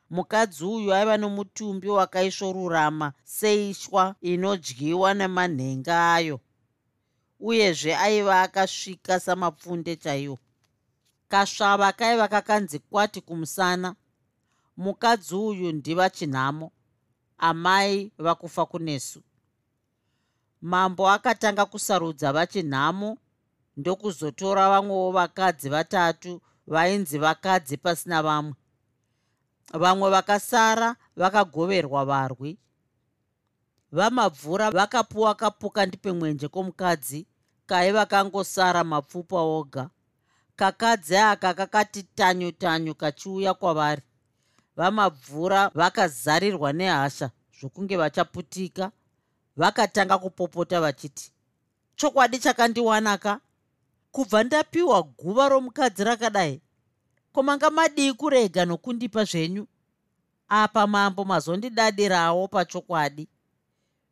Mukadzi 0.09 0.65
uyu 0.65 0.93
aiva 0.93 1.17
nomutumbi 1.17 1.89
wakaisvorurama 1.89 3.13
seishwa 3.23 4.15
inodyiwa 4.21 5.13
nemanhenga 5.13 6.13
ayo 6.13 6.39
uyezve 7.39 7.95
aiva 7.95 8.41
akasvika 8.41 9.19
samapfunde 9.19 9.95
chaiwo. 9.95 10.39
Kasvava 11.27 11.91
kaiva 11.91 12.27
kakanzi 12.27 12.79
kwati 12.79 13.21
kumusana 13.21 13.95
mukadzi 14.77 15.35
uyu 15.35 15.71
ndiva 15.71 16.09
chinhamo 16.09 16.71
amai 17.41 18.11
vakufa 18.17 18.65
kunesu. 18.65 19.21
Mambo 20.61 21.09
akatanga 21.09 21.65
kusarudza 21.65 22.33
vachinhamo 22.33 23.17
ndokuzotora 23.77 24.69
vamwewo 24.69 25.11
vakadzi 25.11 25.69
vatatu 25.69 26.41
vainzi 26.67 27.17
vakadzi 27.17 27.77
pasina 27.77 28.23
vamwe. 28.23 28.53
Vamwe 29.73 30.09
vakasara 30.09 30.95
vakagoverwa 31.15 32.05
varwi. 32.05 32.57
Vamabvura 33.91 34.71
vakapuwa 34.71 35.35
kapuka 35.35 35.85
ndipe 35.85 36.11
mwenje 36.11 36.47
kwomukadzi 36.47 37.27
kaiva 37.65 38.05
kangosara 38.05 38.83
mapfupa 38.83 39.41
oga. 39.41 39.89
Kakadzi 40.55 41.17
aka 41.17 41.53
kakati 41.53 42.03
tanyu 42.03 42.51
tanyu 42.51 42.95
kachiuya 42.95 43.53
kwavari 43.53 44.01
vamabvura 44.77 45.69
vakazarirwa 45.75 46.73
nehasha 46.73 47.31
zvokunge 47.59 47.97
vachaputika 47.97 48.91
vakatanga 49.57 50.17
kupopota 50.17 50.81
vachiti 50.81 51.31
chokwadi 51.95 52.39
chakandiwanaka 52.39 53.39
kubva 54.11 54.43
ndapiwa 54.43 55.03
guva 55.03 55.49
romukadzi 55.49 56.03
rakadai 56.03 56.61
komanga 57.33 57.69
madii 57.69 58.13
kurega 58.13 58.65
nokundipa 58.65 59.23
zvenyu? 59.23 59.67
Apa 60.47 60.87
mambo 60.87 61.25
mazondidadirawo 61.25 62.47
pachokwadi. 62.47 63.27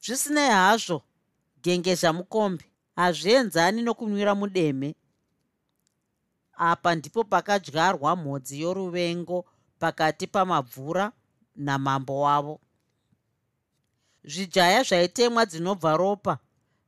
Zvisinei 0.04 0.50
hazvo 0.50 1.02
gengezha 1.64 2.14
mukombe 2.14 2.66
hazvienzani 2.96 3.82
nokunwira 3.82 4.36
mudeme. 4.36 4.96
Apa 6.54 6.96
ndipo 6.96 7.24
pakadyarwa 7.24 8.16
mhodzi 8.16 8.62
yoruvengo 8.62 9.46
pakati 9.80 10.28
pamabvura 10.28 11.12
namambo 11.56 12.20
wavo. 12.22 12.60
Zvijaya 14.24 14.84
zvaitemwa 14.84 15.46
dzinobva 15.46 15.98
ropa 15.98 16.38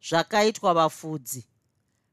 zvakaitwa 0.09 0.73
vafudzi. 0.73 1.47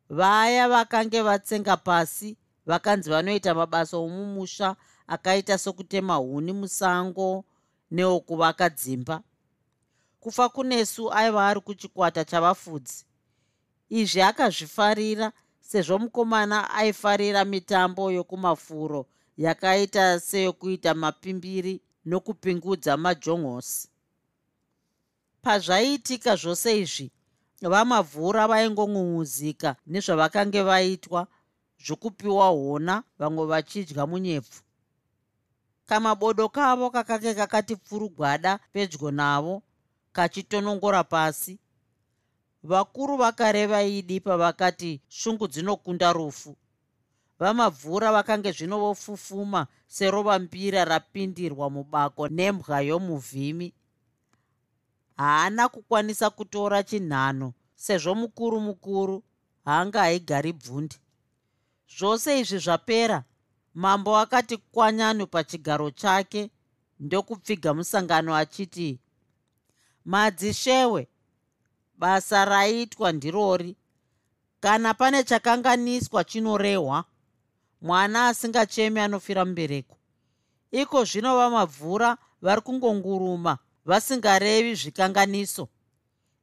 Vaya 0.09 0.68
vakange 0.68 1.22
vatsenga 1.22 1.76
pasi 1.76 2.37
vakanzi 2.66 3.11
vanoita 3.11 3.55
mabasa 3.55 3.97
omumusha 3.97 4.76
akaita 5.07 5.59
sokutema 5.59 6.14
huni 6.14 6.53
musango 6.53 7.45
neokuvaka 7.91 8.68
dzimba. 8.68 9.22
Kufa 10.20 10.49
kunesu 10.49 11.12
aiva 11.12 11.49
ari 11.49 11.61
kuchikwata 11.61 12.24
chavafudzi. 12.24 13.05
Izvi 13.89 14.22
akazvifarira 14.22 15.33
sezvo 15.61 15.99
mukomana 15.99 16.70
aifarira 16.70 17.45
mitambo 17.45 18.12
yokumafuro 18.12 19.07
yakaita 19.39 20.20
seyokuita 20.20 20.95
mapimbiri 20.95 21.80
nokupingudza 22.05 22.97
majongosi. 22.97 23.89
Pazvaiitika 25.43 26.36
zvose 26.36 26.70
izvi 26.82 27.07
vamavhura 27.72 28.43
vaingong'ung'uzika 28.51 29.70
nezvavakange 29.86 30.62
vaitwa 30.62 31.20
zvokupiwa 31.84 32.49
hona 32.49 32.95
vamwe 33.18 33.45
vachidya 33.47 34.07
munyepfu. 34.11 34.62
Kamabodo 35.86 36.49
kavo 36.49 36.91
kakange 36.91 37.34
kakati 37.34 37.76
pfurugwada 37.76 38.59
pedyo 38.72 39.11
navo 39.11 39.62
kachitonongora 40.12 41.05
pasi. 41.05 41.59
Vakuru 42.62 43.16
vakareva 43.16 43.82
idi 43.82 44.20
pavakati 44.20 45.01
shungu 45.09 45.49
dzinokunda 45.49 46.12
rufu 46.12 46.57
vamabvura 47.39 48.12
vakange 48.12 48.53
zvino 48.53 48.78
vofufuma 48.78 49.66
serova 49.86 50.39
mbira 50.39 50.84
rapindirwa 50.84 51.70
mubako 51.70 52.28
nembwa 52.28 52.80
yomuvhimi. 52.80 53.74
Haana 55.16 55.68
kukwanisa 55.68 56.30
kutora 56.30 56.82
chinhano 56.82 57.53
sezvo 57.74 58.14
mukuru 58.14 58.61
mukuru 58.61 59.22
haanga 59.64 60.01
haigari 60.01 60.53
bvundi 60.53 60.97
zvose 61.99 62.41
izvi 62.41 62.59
zvapera 62.59 63.24
mambo 63.74 64.16
akati 64.16 64.57
kwanyano 64.57 65.26
pachigaro 65.26 65.91
chake 65.91 66.51
ndokupfiga 67.01 67.74
musangano 67.74 68.36
achiti 68.36 69.01
madzishewe 70.05 71.09
basa 71.99 72.45
raitwa 72.45 73.12
ndirori. 73.12 73.76
Kana 74.61 74.95
pane 74.95 75.24
chakanganiswa 75.24 76.24
chinorehwa 76.24 77.05
mwana 77.81 78.29
asingachemi 78.29 79.01
anofira 79.01 79.45
mubereko. 79.45 79.97
Iko 80.70 81.05
zvino 81.05 81.37
vamabvura 81.37 82.16
vari 82.43 82.61
kungonguruma 82.61 83.59
vasingarevi 83.85 84.74
zvikanganiso. 84.74 85.68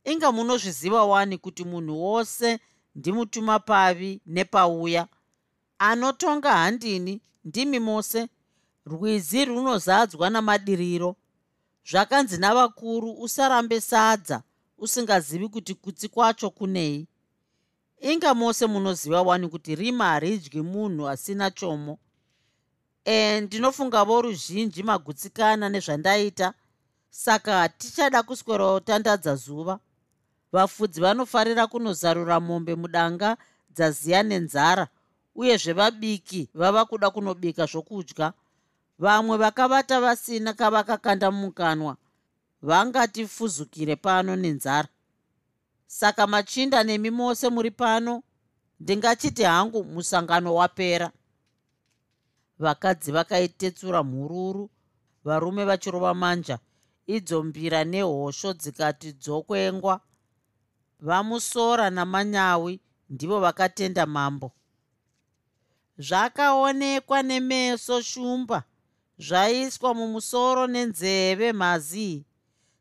Inga 0.04 0.32
munozviziva 0.32 1.06
wani 1.06 1.38
kuti 1.38 1.64
munhu 1.64 2.04
wose 2.04 2.60
ndimutuma 2.96 3.60
pavi 3.60 4.22
nepauya? 4.26 5.08
Anotonga 5.80 6.54
handini 6.54 7.22
ndimi 7.46 7.80
mose? 7.80 8.28
Rwizi 8.86 9.46
runozadzwa 9.46 10.30
namadiriro? 10.30 11.16
Zvakanzi 11.92 12.38
navakuru 12.38 13.12
usarambe 13.12 13.82
sadza 13.82 14.44
usingazivi 14.78 15.48
kuti 15.50 15.74
kutsi 15.74 16.10
kwacho 16.10 16.50
kunei 16.50 17.08
inga 18.12 18.34
mose 18.34 18.68
munoziva 18.68 19.22
wani 19.22 19.50
kuti 19.50 19.76
rima 19.76 20.06
haridyi 20.06 20.62
munhu 20.62 21.10
asina 21.10 21.52
chomo. 21.52 21.98
E 23.06 23.42
ndinofunga 23.42 24.04
vo 24.04 24.22
ruzhinji 24.22 24.84
magutsikana 24.84 25.70
nezvandaita. 25.70 26.54
Saka 27.10 27.58
hatichada 27.58 28.24
kuswera 28.24 28.74
utandadza 28.74 29.36
zuva. 29.36 29.80
Vafudzi 30.52 31.02
vanofarira 31.02 31.68
kunozarura 31.68 32.40
mombe 32.40 32.76
mudanga 32.76 33.38
dzaziya 33.70 34.24
nenzara 34.24 34.88
uyezve 35.36 35.74
vabiki 35.74 36.50
vava 36.54 36.86
kuda 36.86 37.10
kunobika 37.10 37.66
zvokudya. 37.66 38.34
Vamwe 39.00 39.38
vakavata 39.38 40.02
vasina 40.02 40.54
kavakakanda 40.54 41.32
mumukanwa 41.32 41.98
vangatifuzukire 42.62 43.96
pano 43.96 44.36
nenzara 44.36 44.88
saka 46.00 46.28
machinda 46.28 46.84
nemi 46.84 47.10
mose 47.10 47.50
muri 47.50 47.72
pano 47.72 48.24
ndingachiti 48.80 49.44
hangu 49.44 49.84
musangano 49.84 50.56
wapera. 50.56 51.12
Vakadzi 52.60 53.12
vakaitetsura 53.12 54.04
mhururu 54.04 54.70
varume 55.24 55.66
vachirova 55.66 56.14
manja 56.14 56.60
idzo 57.08 57.44
mbira 57.44 57.84
nehosho 57.84 58.54
dzikati 58.54 59.12
dzokwengwa. 59.12 60.02
Vamusora 61.00 61.90
namanyawi 61.90 62.80
ndivo 63.10 63.40
vakatenda 63.40 64.06
mambo. 64.06 64.52
Zvakaonekwa 65.98 67.24
nemeso 67.24 68.02
shumba 68.02 68.64
zvaiswa 69.18 69.94
mumusoro 69.94 70.68
nenzeve 70.68 71.54
mhazii 71.54 72.26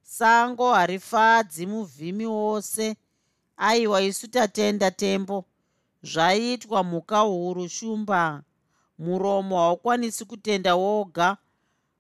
sango 0.03 0.73
harifadzi 0.73 1.67
muvhimi 1.67 2.27
wose 2.27 2.97
aiwa 3.57 4.03
isu 4.03 4.29
tatenda 4.29 4.91
tembo. 4.91 5.45
Zvaitwa 6.03 6.85
mhuka 6.85 7.19
huru 7.21 7.69
shumba. 7.69 8.43
Muromo 8.99 9.59
haukwanisi 9.59 10.25
kutenda 10.25 10.75
woga. 10.75 11.37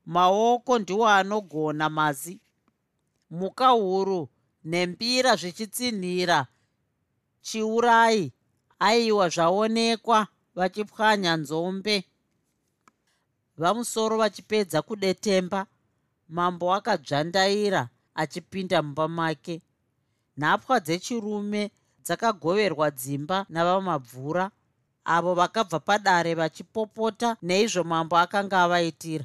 Maoko 0.06 0.78
ndiwo 0.78 1.08
anogona 1.08 1.88
mazi. 1.90 2.40
Mhuka 3.30 3.68
huru 3.68 4.28
nembira 4.64 5.36
zvichitsinhira. 5.36 6.46
Chiurai. 7.40 8.32
Aiwa 8.78 9.28
zvaonekwa 9.28 10.26
vachipwanya 10.54 11.36
nzombe. 11.36 12.04
Vamusoro 13.56 14.16
vachipedza 14.16 14.82
kudetemba. 14.82 15.66
Mambo 16.28 16.74
akadzvandaira 16.74 17.88
achipinda 18.14 18.82
mumba 18.82 19.08
make 19.08 19.62
nhapwa 20.36 20.80
dzechirume 20.80 21.70
dzakagoverwa 22.04 22.90
dzimba 22.90 23.46
navamabvura 23.48 24.44
avo 25.04 25.34
vakabva 25.34 25.78
padare 25.80 26.34
vachipopota 26.34 27.36
neizvo 27.42 27.84
mambo 27.84 28.16
akanga 28.16 28.62
avaitira. 28.64 29.24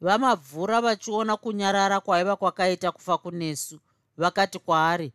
Vamabvura 0.00 0.80
vachiona 0.80 1.36
kunyarara 1.36 2.00
kwaiva 2.00 2.36
kwakaita 2.36 2.92
kufa 2.92 3.18
kunesu 3.18 3.80
vakati 4.16 4.58
kwaari 4.58 5.12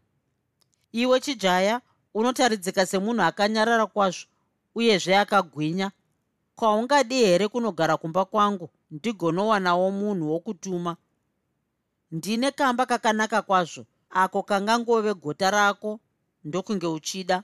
iwe 0.91 1.19
chijaya 1.19 1.81
unotaridzika 2.13 2.85
semunhu 2.85 3.21
akanyarara 3.23 3.85
kwazvo 3.87 4.27
uyezve 4.75 5.17
akagwinya? 5.17 5.91
Kwaungadi 6.55 7.15
here 7.15 7.47
kunogara 7.47 7.97
kumba 7.97 8.25
kwangu? 8.25 8.69
Ndigonowanawo 8.91 9.91
munhu 9.91 10.31
wokutuma. 10.31 10.97
Ndine 12.11 12.51
kamba 12.51 12.85
kakanaka 12.85 13.41
kwazvo 13.41 13.85
ako 14.11 14.43
kangangove 14.43 15.13
gota 15.13 15.51
rako 15.51 15.99
ndokunge 16.43 16.87
uchida. 16.87 17.43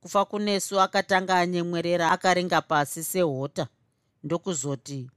Kufa 0.00 0.24
kunesu 0.24 0.80
akatanga 0.80 1.38
anyemwerera 1.38 2.10
akaringa 2.10 2.60
pasi 2.62 3.04
sehota 3.04 3.68
ndokuzoti 4.22 5.10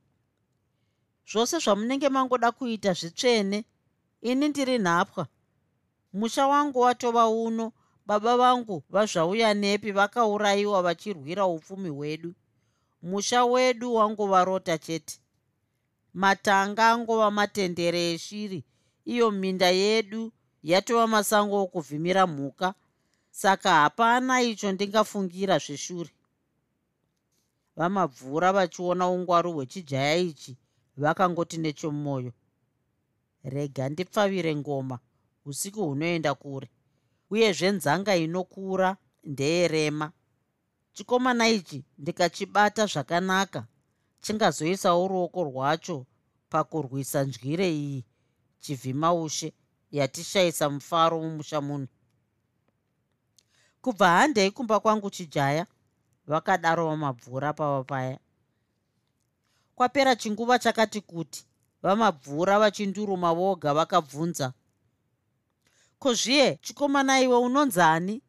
zvose 1.32 1.59
zvamunenge 1.59 2.09
mangoda 2.09 2.51
kuita 2.51 2.93
zvitsvene 2.93 3.65
ini 4.22 4.47
ndiri 4.49 4.78
nhapwa. 4.80 5.28
Musha 6.13 6.47
wangu 6.47 6.80
watova 6.80 7.28
uno 7.30 7.74
baba 8.05 8.38
vangu 8.38 8.84
vazvauya 8.89 9.53
nepi 9.53 9.91
vakaurayiwa 9.91 10.82
vachirwira 10.82 11.45
upfumi 11.45 11.89
hwedu. 11.89 12.34
Musha 13.01 13.45
wedu 13.45 13.95
wangova 13.95 14.45
rota 14.45 14.78
chete. 14.78 15.20
Matanga 16.13 16.89
angova 16.89 17.32
matendere 17.32 18.13
eshiri 18.13 18.63
iyo 19.14 19.28
minda 19.32 19.70
yedu 19.82 20.22
yatova 20.64 21.08
masango 21.08 21.55
okuvhimira 21.66 22.24
mhuka. 22.28 22.68
Saka 23.32 23.70
hapana 23.82 24.41
icho 24.41 24.72
ndingafungira 24.72 25.55
zveshure. 25.66 26.12
Vamabvura 27.78 28.49
vachiona 28.58 29.05
ungwaru 29.10 29.51
hwechijaya 29.53 30.16
ichi 30.18 30.53
vakangoti 30.97 31.58
nechomwoyo 31.58 32.32
rega 33.43 33.89
ndipfavire 33.89 34.55
ngoma 34.55 34.99
usiku 35.45 35.86
hunoenda 35.88 36.32
kure 36.36 36.68
uyezve 37.32 37.70
nzanga 37.72 38.16
inokura 38.16 38.97
ndeyerema 39.24 40.12
chikomana 40.93 41.49
ichi 41.49 41.80
ndikachibata 41.97 42.86
zvakanaka 42.86 43.62
chingazoisawo 44.24 45.08
ruoko 45.08 45.39
rwacho 45.49 45.97
pakurwisa 46.49 47.24
ndyire 47.24 47.68
iyi 47.82 48.03
chivhimaushe 48.60 49.53
yatishayisa 49.91 50.70
mufaro 50.70 51.20
mumusha 51.22 51.62
muno. 51.62 51.88
Kubva 53.82 54.10
handei 54.10 54.51
kumba 54.51 54.80
kwangu 54.80 55.10
chijaya 55.10 55.68
vakadaro 56.28 56.88
vamabvura 56.89 57.53
pava 57.53 57.84
paya. 57.84 58.20
Kwapera 59.76 60.16
chinguva 60.16 60.60
chakati 60.60 61.01
kuti 61.01 61.45
vamabvura 61.84 62.60
vachinduruma 62.60 63.34
voga 63.34 63.74
vakabvunza 63.74 64.53
ko 65.99 66.14
zviye 66.14 66.55
chikomana 66.62 67.22
iwe 67.22 67.38
unonzani? 67.38 68.22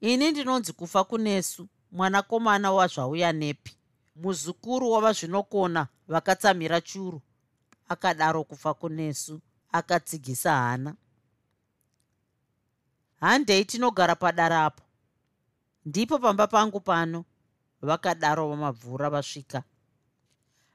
Ini 0.00 0.30
ndinonzi 0.30 0.72
kufa 0.72 1.04
kunesu 1.04 1.68
mwanakomana 1.92 2.72
wazvauya 2.72 3.32
nepi 3.32 3.76
muzukuru 4.16 4.90
wava 4.90 5.12
zvinokona 5.12 5.88
vakatsamira 6.08 6.80
churu 6.80 7.20
akadaro 7.88 8.44
kufa 8.44 8.74
kunesu 8.74 9.40
akatsigisa 9.72 10.52
hana. 10.56 10.96
Handei 13.20 13.64
tinogara 13.64 14.14
padarapo 14.16 14.82
ndipo 15.84 16.18
pamba 16.18 16.46
pangu 16.46 16.80
pano 16.80 17.24
vakadaro 17.82 18.48
vamabvura 18.48 19.10
vasvika. 19.10 19.62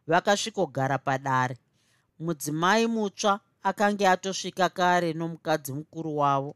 Vakasvikogara 0.08 0.98
padare. 0.98 1.58
Mudzimai 2.20 2.88
mutsva 2.88 3.40
akange 3.64 4.08
atosvika 4.08 4.70
kare 4.70 5.14
nomukadzi 5.14 5.74
mukuru 5.74 6.18
wavo. 6.18 6.56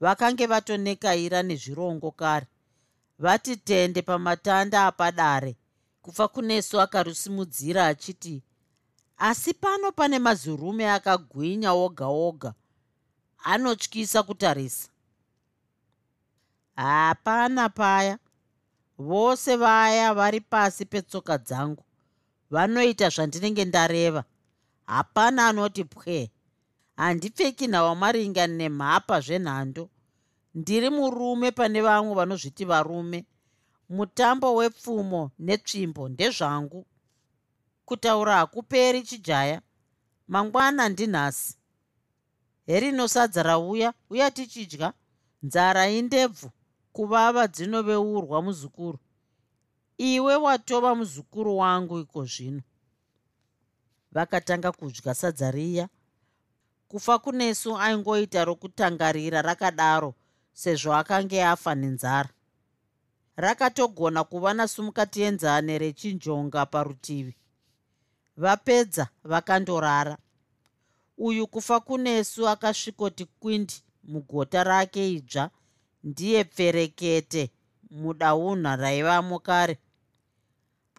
Vakange 0.00 0.46
vatonekaira 0.46 1.42
nezvirongo 1.42 2.10
kare. 2.10 2.46
Vati 3.18 3.56
tende 3.56 4.02
pamatanda 4.02 4.86
apadare. 4.86 5.56
Kufa 6.02 6.28
kunesu 6.28 6.80
akarusimudzira 6.80 7.86
achiti 7.86 8.42
asi 9.20 9.54
pano 9.54 9.92
pane 9.92 10.18
mazurume 10.18 10.90
akagwinya 10.90 11.72
oga 11.72 12.06
oga 12.06 12.54
anotyisa 13.44 14.22
kutarisa. 14.22 14.88
Hapana 16.76 17.68
paya. 17.68 18.18
Vose 18.98 19.56
vaya 19.56 20.14
vari 20.14 20.40
pasi 20.40 20.84
petsoka 20.84 21.38
dzangu 21.38 21.84
vanoita 22.50 23.08
zvandinenge 23.08 23.64
ndareva. 23.64 24.24
Hapana 24.86 25.48
anoti 25.48 25.84
pwe 25.84 26.30
handipfeki 26.96 27.66
nhawamaringa 27.66 28.46
nemhapa 28.46 29.20
zvenhando. 29.20 29.88
Ndiri 30.54 30.90
murume 30.90 31.50
pane 31.50 31.80
vamwe 31.82 32.14
vanozviti 32.14 32.64
varume. 32.64 33.24
Mutambo 33.88 34.54
wepfumo 34.54 35.30
netsvimbo 35.38 36.08
ndezvangu 36.08 36.86
kutaura 37.90 38.36
hakuperi 38.36 39.02
chijaya. 39.02 39.62
Mangwana 40.28 40.88
ndinhasi. 40.88 41.56
Herino 42.66 43.08
sadza 43.08 43.42
rauya 43.42 43.94
uya 44.10 44.30
tichidya. 44.30 44.92
Nzara 45.42 45.88
indebvu 45.90 46.50
kuvava 46.92 47.46
dzinoveurwa 47.46 48.42
muzukuru. 48.42 48.98
Iwe 49.98 50.36
watova 50.36 50.94
muzukuru 50.94 51.58
wangu 51.58 51.98
iko 51.98 52.24
zvino. 52.24 52.62
Vakatanga 54.12 54.72
kudya 54.72 55.14
sadza 55.14 55.50
riya. 55.50 55.88
Kufa 56.88 57.18
kunesu 57.18 57.78
aingoita 57.78 58.44
rokutangarira 58.44 59.42
rakadaro 59.42 60.14
sezvo 60.52 60.94
akange 60.94 61.44
afa 61.44 61.74
nenzara. 61.74 62.30
Rakatogona 63.36 64.24
kuva 64.24 64.54
nasumukati 64.54 65.20
yenzane 65.20 65.78
rechinjonga 65.78 66.66
parutivi 66.66 67.39
vapedza 68.40 69.08
vakandorara. 69.24 70.18
Uyu 71.18 71.46
kufa 71.46 71.80
kunesu 71.80 72.48
akasvikoti 72.48 73.24
kwindi 73.40 73.74
mugota 74.04 74.64
rake 74.64 75.12
idzva 75.12 75.50
ndiye 76.04 76.44
pferekete 76.44 77.50
mudaunha 77.90 78.76
raivamo 78.76 79.38
kare 79.38 79.78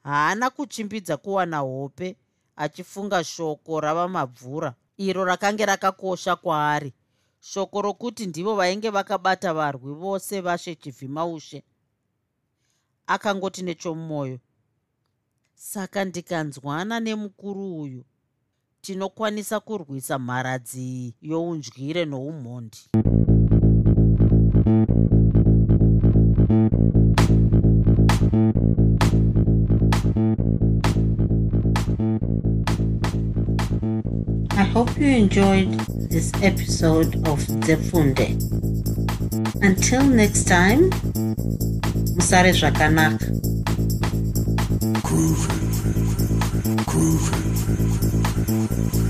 haana 0.04 0.50
kuchimbidza 0.50 1.18
kuwana 1.18 1.58
hope 1.60 2.16
achifunga 2.56 3.24
shoko 3.24 3.80
rava 3.82 4.08
mabvura 4.08 4.74
iro 4.98 5.26
rakange 5.26 5.66
rakakosha 5.66 6.36
kwaari 6.36 6.94
shoko 7.40 7.82
rokuti 7.82 8.26
ndivo 8.28 8.56
vainge 8.56 8.90
vakabata 8.90 9.54
varwi 9.54 9.94
vose 9.94 10.42
vashe 10.42 10.76
chivhimaushe. 10.76 11.64
Akangoti 13.08 13.62
nechomumwoyo 13.62 14.40
saka 15.64 16.06
ndikanzwana 16.06 17.00
nemukuru 17.00 17.82
uyu 17.82 18.04
tinokwanisa 18.82 19.60
kurwisa 19.60 20.20
mharadzi 20.20 21.14
youndyire 21.22 22.06
noumhondi 22.06 22.82
I 34.58 34.64
hope 34.74 34.98
you 34.98 35.08
enjoyed 35.08 35.72
this 36.10 36.32
episode 36.42 37.16
of 37.30 37.40
Zefunde. 37.66 38.28
Until 39.62 40.04
next 40.04 40.48
time, 40.48 40.90
Musare 42.16 42.52
Zvakanaka. 42.52 43.51
groove, 45.02 45.48
groove. 46.86 49.01